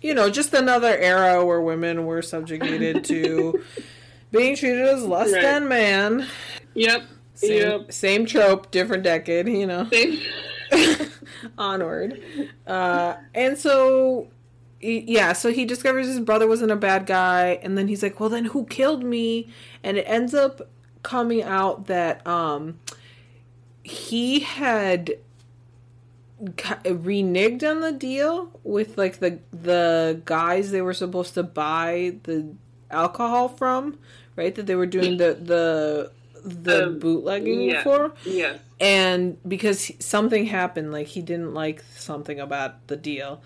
[0.00, 3.62] you know just another era where women were subjugated to
[4.30, 5.42] being treated as less Right.
[5.42, 6.26] than man
[6.74, 7.02] Yep.
[7.34, 7.92] same, Yep.
[7.92, 9.88] same trope different decade you know
[11.58, 12.20] onward.
[12.66, 14.28] Uh, and so,
[14.80, 18.28] yeah, so he discovers his brother wasn't a bad guy, and then he's like, well,
[18.30, 19.48] then who killed me?
[19.82, 20.62] And it ends up
[21.02, 22.78] coming out that um,
[23.82, 25.14] he had
[26.40, 32.46] reneged on the deal with like the the guys they were supposed to buy the
[32.90, 33.98] alcohol from,
[34.36, 34.54] right?
[34.54, 36.10] That they were doing the the
[36.42, 37.82] the Um, bootlegging yeah.
[37.82, 38.58] for yes.
[38.80, 43.42] and because something happened like he didn't like something about the deal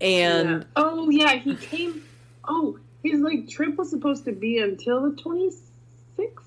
[0.00, 0.62] and Yeah.
[0.76, 2.02] oh yeah, he came.
[2.48, 6.42] Oh, his like trip was supposed to be until the 26th,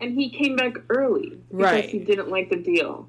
[0.00, 1.84] and he came back early because Right.
[1.88, 3.08] he didn't like the deal.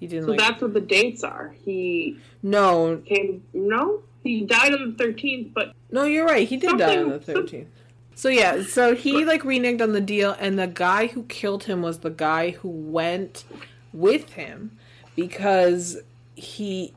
[0.00, 1.54] he didn't So like that's what the dates are.
[1.64, 3.42] He no came.
[3.54, 7.18] No, he died on the 13th, but no you're right he did die on the
[7.18, 7.66] 13th
[8.14, 11.80] so yeah so he like reneged on the deal and the guy who killed him
[11.82, 13.44] was the guy who went
[13.92, 14.70] with him
[15.16, 15.98] because
[16.34, 16.92] he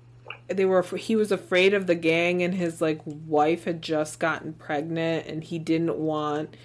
[0.48, 4.54] they were he was afraid of the gang and his like wife had just gotten
[4.54, 6.56] pregnant and he didn't want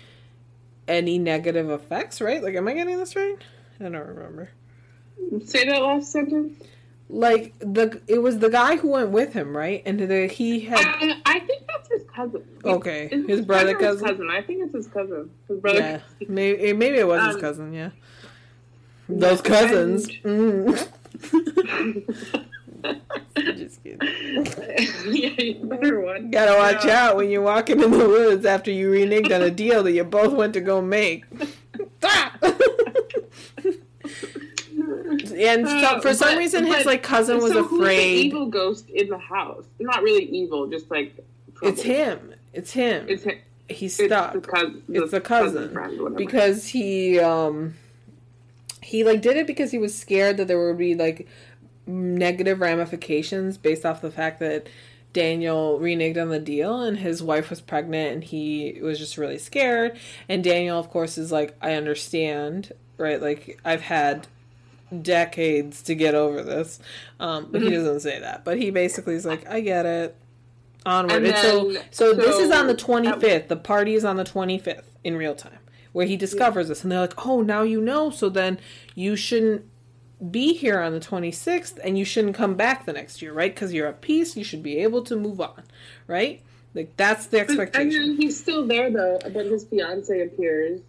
[0.86, 3.36] any negative effects right like am i getting this right
[3.80, 4.50] i don't remember
[5.44, 6.62] say that last sentence.
[7.08, 10.78] like the it was the guy who went with him right and the, he had
[10.80, 12.44] I, I think that's his cousin.
[12.64, 14.28] Okay, Is his brother or his cousin?
[14.30, 15.30] I think it's his cousin.
[15.48, 15.78] His brother.
[15.80, 17.90] yeah maybe maybe it was his Um, cousin yeah
[19.08, 20.88] those cousins mm.
[23.36, 23.98] just kidding
[25.14, 26.30] yeah, you one.
[26.32, 29.82] gotta watch out when you're walking in the woods after you reneged on a deal
[29.82, 31.24] that you both went to go make
[32.02, 32.36] Ah!
[35.34, 38.26] and so, Uh, for some but- reason his like cousin was so Who's the afraid
[38.26, 39.64] evil ghost in the house?
[39.78, 41.14] Not really evil, just like
[41.62, 43.38] it's him it's him It's him.
[43.68, 44.82] he's It's stuck the cousin.
[44.88, 47.74] It's the cousin, friend, because he um
[48.82, 51.28] he like did it because he was scared that there would be like
[51.86, 54.68] negative ramifications based off the fact that
[55.12, 59.38] Daniel reneged on the deal and his wife was pregnant and he was just really
[59.38, 59.98] scared.
[60.28, 63.20] And Daniel of course is like I understand right?
[63.20, 64.26] Like I've had
[65.02, 66.80] decades to get over this.
[67.18, 67.72] Um but he Mhm.
[67.74, 68.44] doesn't say that.
[68.44, 70.14] But he basically is like I get it.
[70.86, 71.24] Onward.
[71.24, 74.84] And, so then- so this is on the 25th the party is on the 25th
[75.04, 75.58] in real time
[75.92, 76.82] where he discovers this.
[76.82, 78.10] And they're like oh now you know.
[78.10, 78.58] So then
[78.94, 79.64] you shouldn't
[80.30, 83.54] be here on the 26th and you shouldn't come back the next year, right?
[83.54, 85.62] Because you're at peace, you should be able to move on,
[86.06, 86.42] right?
[86.74, 88.00] Like that's the expectation.
[88.00, 90.80] And then he's still there though, but his fiance appears.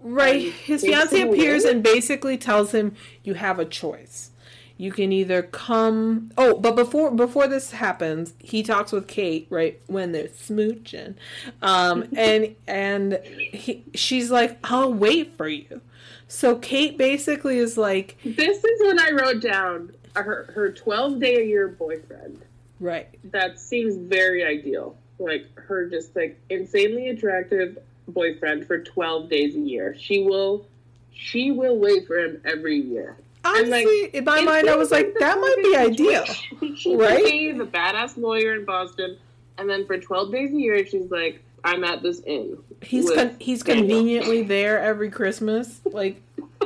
[0.00, 0.52] Right.
[0.52, 4.30] His fiance appears and basically tells him you have a choice.
[4.76, 9.80] You can either come Oh, but before before this happens, he talks with Kate, right,
[9.86, 11.14] when they're smooching.
[11.62, 15.80] Um and and he, she's like, "I'll wait for you."
[16.28, 19.94] So Kate basically is like This is when I wrote down.
[20.14, 22.40] Her her 12 day a year boyfriend.
[22.80, 23.08] Right.
[23.32, 24.96] That seems very ideal.
[25.18, 29.96] Like her just like insanely attractive boyfriend for 12 days a year.
[29.98, 30.66] She will
[31.12, 33.16] she will wait for him every year.
[33.44, 36.24] Honestly, like, in my mind, I was like, that might be ideal.
[36.76, 37.24] She right?
[37.24, 39.18] be the badass lawyer in Boston,
[39.58, 42.58] and then for 12 days a year, she's like, I'm at this inn.
[42.82, 43.86] He's con- he's Daniel.
[43.86, 46.20] conveniently there every Christmas, like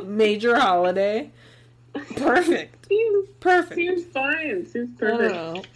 [0.05, 1.31] major holiday.
[2.17, 2.87] Perfect.
[2.89, 3.75] Seems, perfect.
[3.75, 4.67] Seems fine.
[4.67, 5.69] Seems perfect.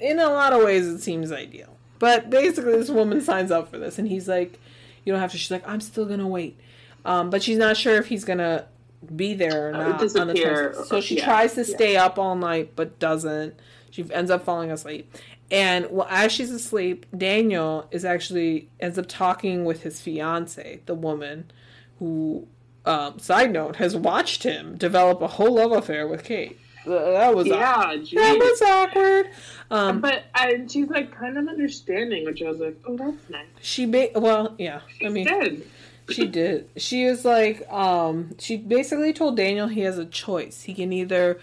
[0.00, 1.76] In a lot of ways, it seems ideal.
[1.98, 4.58] But basically, this woman signs up for this, and he's like,
[5.04, 6.58] "You don't have to." She's like, "I'm still gonna wait,"
[7.04, 8.66] um, but she's not sure if he's gonna
[9.14, 10.86] be there or not on the 20th.
[10.86, 13.54] So she yeah, tries to stay up all night, but doesn't.
[13.90, 15.14] She ends up falling asleep.
[15.50, 20.94] And well, as she's asleep, Daniel is actually ends up talking with his fiance, the
[20.94, 21.50] woman
[21.98, 22.46] who,
[22.84, 26.58] um, side note, has watched him develop a whole love affair with Kate.
[26.86, 28.06] That was yeah, awkward.
[28.06, 29.30] that was awkward.
[29.70, 33.46] Um, but and she's like kind of understanding, which I was like, oh, that's nice.
[33.60, 34.80] She ba- well, yeah.
[34.98, 35.62] She's I mean, dead.
[36.08, 36.70] she did.
[36.76, 40.62] She was like, um, she basically told Daniel he has a choice.
[40.62, 41.38] He can either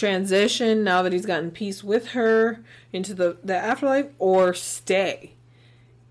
[0.00, 2.60] transition now that he's gotten peace with her
[2.92, 5.34] into the, the afterlife or stay.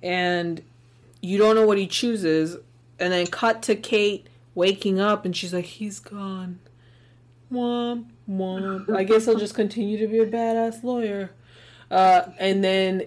[0.04, 0.62] And
[1.22, 2.58] you don't know what he chooses.
[3.00, 6.60] And then cut to Kate waking up and she's like, he's gone.
[7.50, 8.86] Mom, mom.
[8.96, 11.32] I guess I'll just continue to be a badass lawyer.
[11.90, 13.04] Uh, and then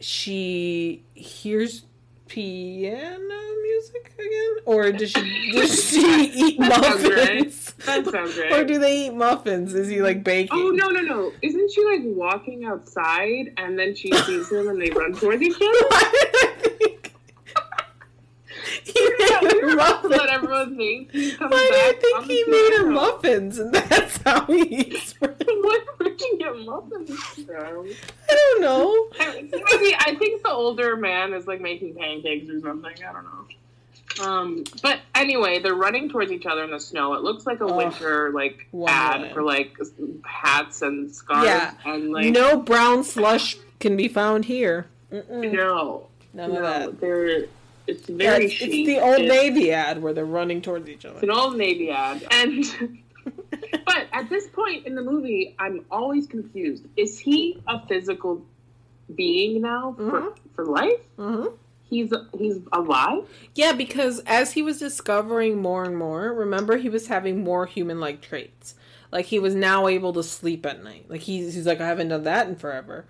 [0.00, 1.84] she hears
[2.28, 7.72] piano music again, or does she does she eat muffins?
[7.84, 8.52] That sounds right.
[8.52, 9.74] Or do they eat muffins?
[9.74, 10.50] Is he like baking?
[10.52, 11.32] Oh no no no!
[11.42, 15.56] Isn't she like walking outside and then she sees him and they run towards each
[15.56, 15.66] other?
[18.84, 20.12] he made her muffins.
[20.12, 21.14] What everyone thinks.
[21.14, 25.14] Why do I think he made her muffins, and that's how he eats.
[25.20, 25.62] You
[26.54, 27.88] get muffins from?
[28.28, 29.08] I don't know.
[29.18, 32.94] Maybe I think the older man is like making pancakes or something.
[33.06, 33.46] I don't know.
[34.24, 37.14] Um, but anyway, they're running towards each other in the snow.
[37.14, 39.76] It looks like a oh, winter like ad for like
[40.24, 41.46] hats and scarves.
[41.46, 41.74] Yeah.
[41.84, 44.86] and like no brown slush can be found here.
[45.12, 45.52] Mm-mm.
[45.52, 47.00] No, none no, of that.
[47.00, 47.46] They're
[47.86, 48.46] it's very.
[48.46, 51.16] Yeah, it's, it's, the old Navy ad where they're running towards each other.
[51.16, 52.64] It's an old Navy ad, and
[53.84, 56.84] but at this point in the movie, I'm always confused.
[56.96, 58.44] Is he a physical
[59.14, 60.48] being now for mm-hmm.
[60.54, 61.00] for life?
[61.18, 61.54] Mm-hmm.
[61.88, 63.24] He's he's alive.
[63.54, 68.20] Yeah, because as he was discovering more and more, remember he was having more human-like
[68.20, 68.74] traits.
[69.12, 71.06] Like he was now able to sleep at night.
[71.08, 73.06] Like he's he's like I haven't done that in forever.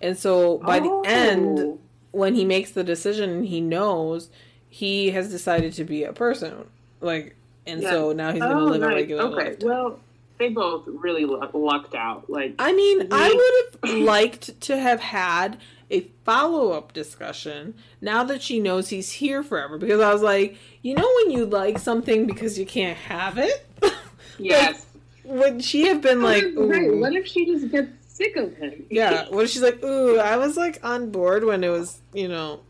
[0.00, 1.02] And so by oh.
[1.02, 1.78] the end,
[2.12, 4.30] when he makes the decision he knows
[4.68, 6.66] he has decided to be a person
[7.00, 7.36] like
[7.66, 7.90] and yeah.
[7.90, 8.90] so now he's gonna oh, live nice.
[8.90, 9.50] a regular okay.
[9.50, 9.98] life well
[10.38, 15.58] they both really lucked out like i mean i would have liked to have had
[15.90, 20.94] a follow-up discussion now that she knows he's here forever because i was like you
[20.94, 23.66] know when you like something because you can't have it
[24.38, 24.86] yes
[25.24, 26.94] like, would she have been like right.
[26.96, 28.86] what if she just gets sick of him.
[28.90, 29.26] Yeah.
[29.30, 32.60] What if she's like, ooh, I was like on board when it was, you know,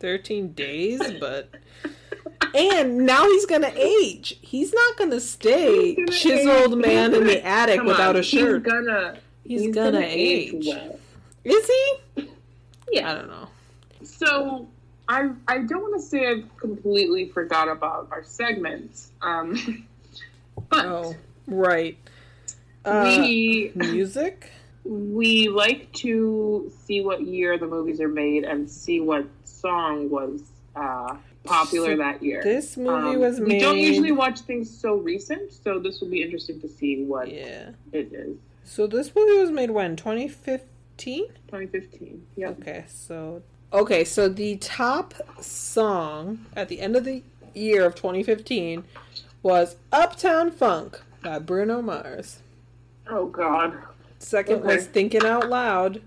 [0.00, 1.48] 13 days, but.
[2.54, 4.38] And now he's gonna age.
[4.40, 6.86] He's not gonna stay gonna chiseled age.
[6.86, 8.20] man in the attic without on.
[8.20, 8.64] a shirt.
[8.64, 9.18] He's gonna.
[9.44, 10.54] He's, he's gonna, gonna, age.
[10.54, 10.98] age well.
[11.44, 12.28] Is he?
[12.92, 13.10] Yeah.
[13.10, 13.48] I don't know.
[14.02, 14.68] So
[15.08, 19.10] I I don't want to say I've completely forgot about our segments.
[19.22, 19.86] Um,
[20.68, 21.96] but oh, right.
[22.84, 24.50] Uh, we music
[24.88, 30.42] we like to see what year the movies are made and see what song was
[30.76, 32.42] uh, popular so that year.
[32.42, 33.48] This movie um, was made.
[33.48, 37.32] We don't usually watch things so recent, so this will be interesting to see what
[37.32, 37.70] yeah.
[37.92, 38.36] it is.
[38.64, 41.26] So this movie was made when 2015.
[41.28, 42.26] 2015.
[42.36, 42.48] Yeah.
[42.48, 43.42] Okay, so
[43.72, 47.22] okay, so the top song at the end of the
[47.54, 48.84] year of 2015
[49.42, 52.40] was "Uptown Funk" by Bruno Mars.
[53.08, 53.78] Oh God.
[54.18, 54.76] Second okay.
[54.76, 56.02] was Thinking Out Loud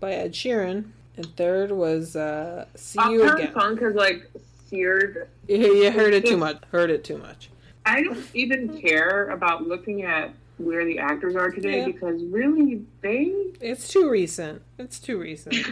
[0.00, 0.90] by Ed Sheeran.
[1.16, 3.52] And third was uh, See You Again.
[3.52, 4.30] Funk has like
[4.68, 5.28] seared.
[5.48, 6.62] You, you heard it too much.
[6.70, 7.50] Heard it too much.
[7.84, 11.86] I don't even care about looking at where the actors are today Yeah.
[11.86, 13.32] because really they.
[13.60, 14.62] It's too recent.
[14.78, 15.56] It's too recent.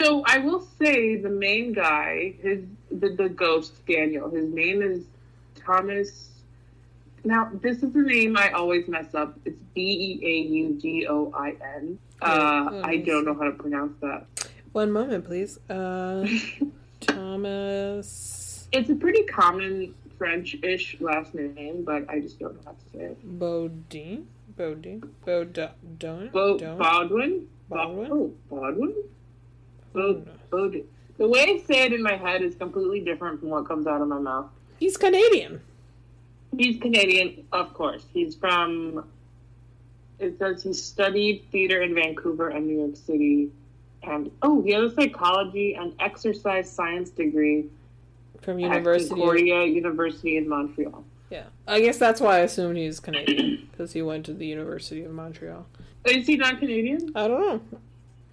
[0.00, 4.28] So I will say the main guy, his the, the ghost Daniel.
[4.28, 5.04] His name is
[5.54, 6.30] Thomas.
[7.22, 9.38] Now this is the name I always mess up.
[9.44, 11.96] It's B E A U G O I N.
[12.24, 14.26] Uh, I don't know how to pronounce that.
[14.72, 15.58] One moment, please.
[15.68, 16.26] Uh,
[17.00, 22.98] Thomas It's a pretty common French-ish last name, but I just don't know how to
[22.98, 23.38] say it.
[23.38, 24.26] Bodine.
[24.56, 25.02] Bodine.
[25.26, 26.32] Bodon.
[26.32, 26.58] Bo-.
[26.76, 27.48] Baldwin.
[27.68, 28.08] Baldwin?
[28.10, 28.94] Oh, Baldwin.
[29.92, 30.26] Bo- knows?
[30.50, 30.84] Bod-
[31.16, 34.00] the way I say it in my head is completely different from what comes out
[34.00, 34.46] of my mouth.
[34.80, 35.60] He's Canadian.
[36.56, 38.04] He's Canadian, of course.
[38.12, 39.04] He's from.
[40.24, 43.50] It says he studied theater in Vancouver and New York City,
[44.02, 47.66] and oh, he has a psychology and exercise science degree
[48.40, 49.04] From University.
[49.04, 51.04] of- Concordia University in Montreal.
[51.30, 51.44] Yeah.
[51.66, 53.60] I guess that's why I assumed he's Canadian.
[53.74, 55.66] Because he went to the University of Montreal.
[56.04, 57.10] Is he not Canadian?
[57.16, 57.78] I don't know.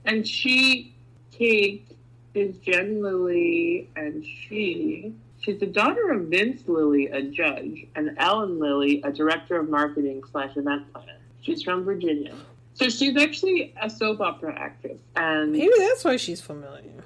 [0.05, 0.93] And she,
[1.31, 1.89] Kate,
[2.35, 8.59] is Jen Lilley, and she, she's the daughter of Vince Lilley, a judge, and Ellen
[8.59, 11.17] Lilley, a director of marketing slash event planner.
[11.41, 12.35] She's from Virginia.
[12.73, 14.99] So she's actually a soap opera actress.
[15.15, 17.03] And Maybe that's why she's familiar.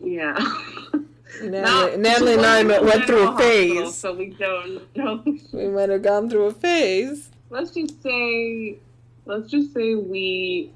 [0.00, 0.32] yeah.
[1.42, 3.36] Natalie, Natalie and I in went through a Hospital,
[3.84, 3.94] phase.
[3.94, 5.22] So we don't know.
[5.52, 7.30] We might have gone through a phase.
[7.50, 8.78] let's just say
[9.26, 10.72] let's just say we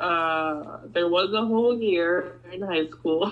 [0.00, 3.30] uh there was a whole year in high school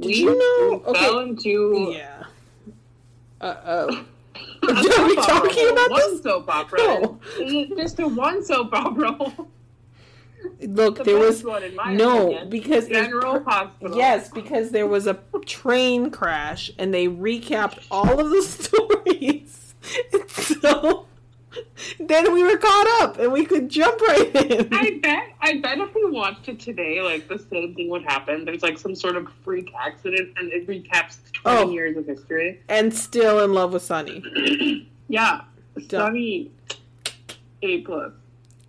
[0.00, 1.00] Did you know- we okay.
[1.00, 2.24] fell into Yeah.
[3.42, 4.04] Uh oh.
[4.62, 6.22] Are we talking about one this?
[6.22, 7.18] soap opera No.
[7.76, 9.16] just a one soap opera
[10.60, 12.48] Look, the there was one in my no opinion.
[12.50, 18.18] because it- general hospital Yes, because there was a train crash and they recapped all
[18.20, 18.42] of the
[19.12, 19.74] stories.
[20.12, 21.06] And so
[22.00, 24.68] then we were caught up and we could jump right in.
[24.72, 28.44] I bet I bet if we watched it today, like the same thing would happen.
[28.44, 31.70] There's like some sort of freak accident and it recaps twenty Oh.
[31.70, 32.60] years of history.
[32.68, 34.88] and still in love with Sonny.
[35.08, 35.42] Yeah.
[35.90, 36.50] Sonny
[37.62, 38.12] A plus.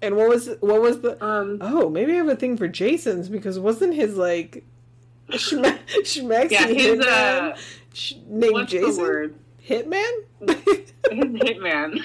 [0.01, 3.29] And what was what was the Um Oh, maybe I have a thing for Jason's
[3.29, 4.65] because wasn't his like
[5.29, 7.07] Schme- Schmexy yeah, his hitman
[7.53, 7.57] uh
[7.93, 9.35] sh- named Jason?
[9.65, 10.11] Hitman?
[10.41, 11.97] His hitman.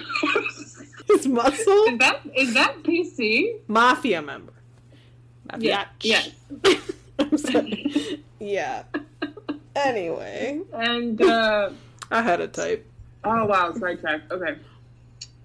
[1.08, 1.84] His muscle?
[1.88, 3.58] is that is that PC?
[3.66, 4.52] Mafia member.
[5.58, 6.20] Yeah, Mafia.
[6.64, 6.80] yes.
[7.18, 8.22] I'm sorry.
[8.38, 8.84] Yeah.
[9.74, 11.70] Anyway, And uh
[12.10, 12.86] I had a type.
[13.24, 14.30] oh wow, sidetrack.
[14.30, 14.56] Okay.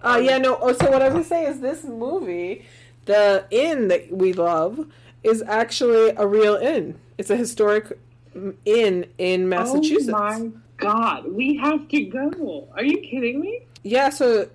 [0.02, 0.58] Uh, yeah, no.
[0.60, 2.66] Oh, so what I was gonna say is this movie,
[3.06, 4.86] the inn that we love,
[5.22, 6.98] is actually a real inn.
[7.16, 7.98] It's a historic
[8.66, 10.08] inn in Massachusetts.
[10.14, 12.68] Oh my god, we have to go.
[12.74, 13.60] Are you kidding me?
[13.82, 14.48] Yeah, so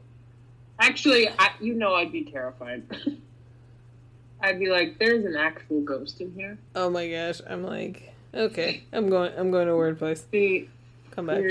[0.80, 2.84] Actually, I, you know I'd be terrified.
[4.42, 6.58] I'd be like, there's an actual ghost in here.
[6.76, 10.26] oh my gosh, I'm like, okay, I'm going, I'm going to word place.
[10.32, 10.70] See,
[11.12, 11.44] Come back.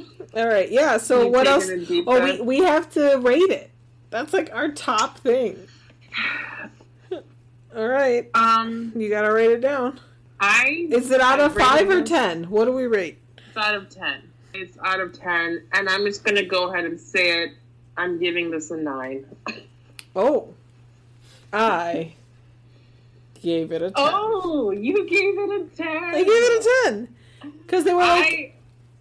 [0.36, 0.98] All right, yeah.
[0.98, 1.68] So what else?
[2.06, 3.70] Oh, we we have to rate it.
[4.10, 5.58] That's like our top thing.
[7.76, 10.00] All right, Um, you gotta rate it down.
[10.38, 12.44] I Is it out of five or ten?
[12.44, 13.18] What do we rate?
[13.48, 14.22] It's out of ten.
[14.54, 17.50] It's out of ten, and I'm just gonna go ahead and say it.
[17.96, 19.26] I'm giving this a nine.
[20.14, 20.54] Oh,
[21.52, 22.14] I
[23.40, 23.94] gave it a ten.
[23.96, 26.04] Oh, you gave it a ten.
[26.04, 27.08] I gave it a ten
[27.62, 28.54] because they were like,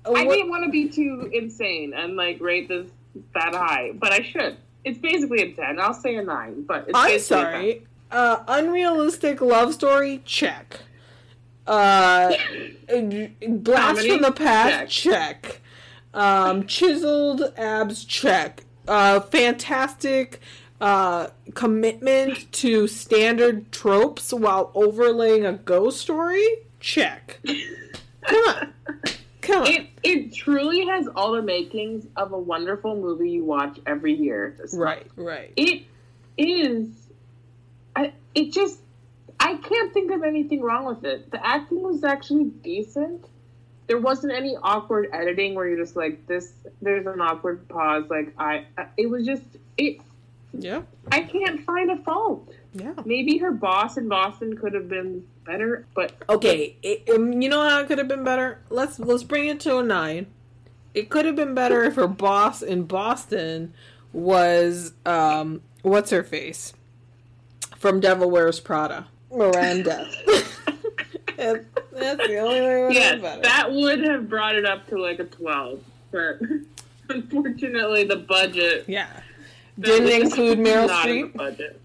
[0.06, 2.88] I, I didn't want to be too insane and like rate this
[3.34, 4.58] that high, but I should.
[4.84, 5.80] It's basically a ten.
[5.80, 7.86] I'll say a nine, but it's I'm sorry.
[8.12, 10.80] Uh, unrealistic love story check.
[11.66, 12.36] Uh,
[12.88, 14.10] blast Comedy?
[14.10, 15.60] from the past check.
[16.14, 18.65] Um, chiseled abs check.
[18.88, 20.40] Uh, fantastic
[20.82, 26.46] uh, commitment to standard tropes while overlaying a ghost story
[26.80, 27.40] check.
[28.28, 28.74] Come on,
[29.42, 29.68] come on.
[29.68, 34.58] It it truly has all the makings of a wonderful movie you watch every year.
[34.74, 35.52] right, right.
[35.56, 35.84] It
[36.38, 36.88] is.
[37.96, 38.80] I it just
[39.40, 41.32] I can't think of anything wrong with it.
[41.32, 43.26] The acting was actually decent.
[43.88, 46.54] There wasn't any awkward editing where you're just like this.
[46.82, 48.06] There's an awkward pause.
[48.10, 49.44] Like I, I- it was just
[49.78, 49.98] it.
[50.58, 52.50] Yeah, I can't find a fault.
[52.74, 52.94] yeah.
[53.06, 57.62] Maybe her boss in Boston could have been better, but Okay, it, um, you know
[57.68, 58.60] how it could have been better.
[58.70, 60.28] Let's let's bring it to a nine.
[60.94, 63.74] It could have been better if her boss in Boston
[64.14, 66.74] was um what's her face
[67.78, 70.10] from Devil Wears Prada, Miranda.
[71.38, 74.88] That- That's the only way it would have yes, that would have brought it up
[74.90, 75.82] to like a twelve.
[76.12, 76.40] But
[77.10, 79.08] unfortunately the budget Yeah.
[79.80, 80.90] Didn't include Meryl in
[81.30, 81.34] Streep.
[81.36, 81.82] budget.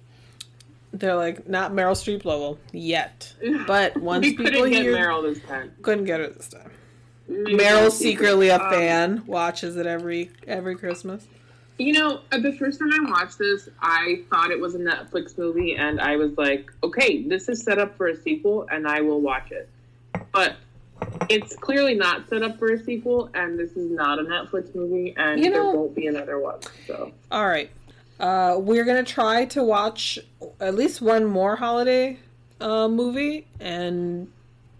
[0.92, 3.32] They're like not Meryl Streep level yet,
[3.66, 5.72] but once we people couldn't get Meryl this time.
[5.82, 6.70] couldn't get her this time.
[7.28, 11.24] Meryl's secretly a um, fan, watches it every every Christmas.
[11.80, 15.38] You know, uh, the first time I watched this, I thought it was a Netflix
[15.38, 19.00] movie, and I was like, okay, this is set up for a sequel, and I
[19.00, 19.66] will watch it.
[20.30, 20.56] But
[21.30, 25.14] it's clearly not set up for a sequel, and this is not a Netflix movie,
[25.16, 26.60] and You there won't be another one.
[26.86, 27.70] So, All right,
[28.20, 30.18] uh, we're gonna try to watch
[30.60, 32.18] at least one more holiday
[32.60, 34.30] uh, movie and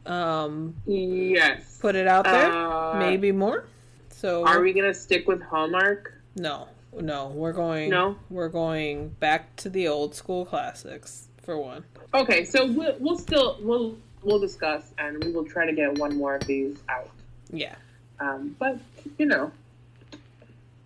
[0.04, 1.78] um, yes.
[1.80, 2.52] put it out there.
[2.52, 3.64] Uh, Maybe more.
[4.10, 6.12] So Are we gonna stick with Hallmark?
[6.36, 6.68] No,
[6.98, 7.90] no, we're going.
[7.90, 8.16] No?
[8.30, 11.84] we're going back to the old school classics for one.
[12.14, 16.16] Okay, so we'll, we'll still we'll we'll discuss, and we will try to get one
[16.16, 17.10] more of these out.
[17.52, 17.74] Yeah,
[18.20, 18.78] Um, but
[19.18, 19.50] you know,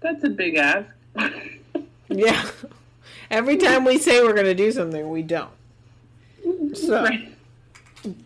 [0.01, 0.89] that's a big ask.
[2.09, 2.49] yeah.
[3.31, 5.51] Every time we say we're gonna do something, we don't.
[6.75, 7.35] So Right.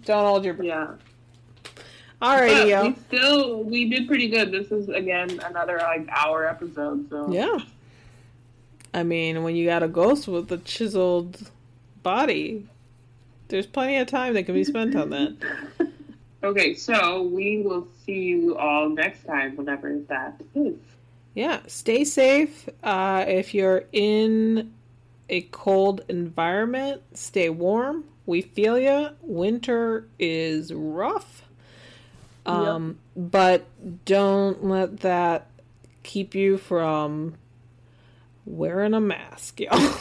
[0.05, 0.67] don't hold your breath.
[0.67, 0.95] Yeah.
[2.21, 2.89] Alrighty, But yo.
[2.89, 4.51] we still we did pretty good.
[4.51, 7.09] This is again another like hour episode.
[7.11, 7.59] So Yeah.
[8.95, 11.51] I mean, when you got a ghost with a chiseled
[12.03, 12.67] body,
[13.49, 15.37] there's plenty of time that can be spent on that.
[16.41, 20.77] Okay, so we will see you all next time, whenever that is.
[21.35, 22.69] Yeah, stay safe.
[22.81, 24.73] Uh, if you're in
[25.29, 28.05] a cold environment, stay warm.
[28.25, 29.09] We feel you.
[29.21, 31.43] Winter is rough.
[32.49, 33.67] Um, but
[34.05, 35.49] don't let that
[36.03, 37.35] keep you from
[38.47, 39.75] wearing a mask, y'all.
[39.79, 39.99] uh,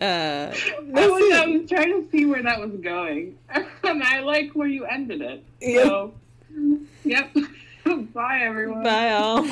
[0.00, 3.38] I was, I was trying to see where that was going,
[3.84, 5.44] and I like where you ended it.
[5.60, 5.86] Yep.
[5.86, 6.14] So,
[7.04, 7.34] yep.
[8.14, 8.82] Bye, everyone.
[8.82, 9.46] Bye, all.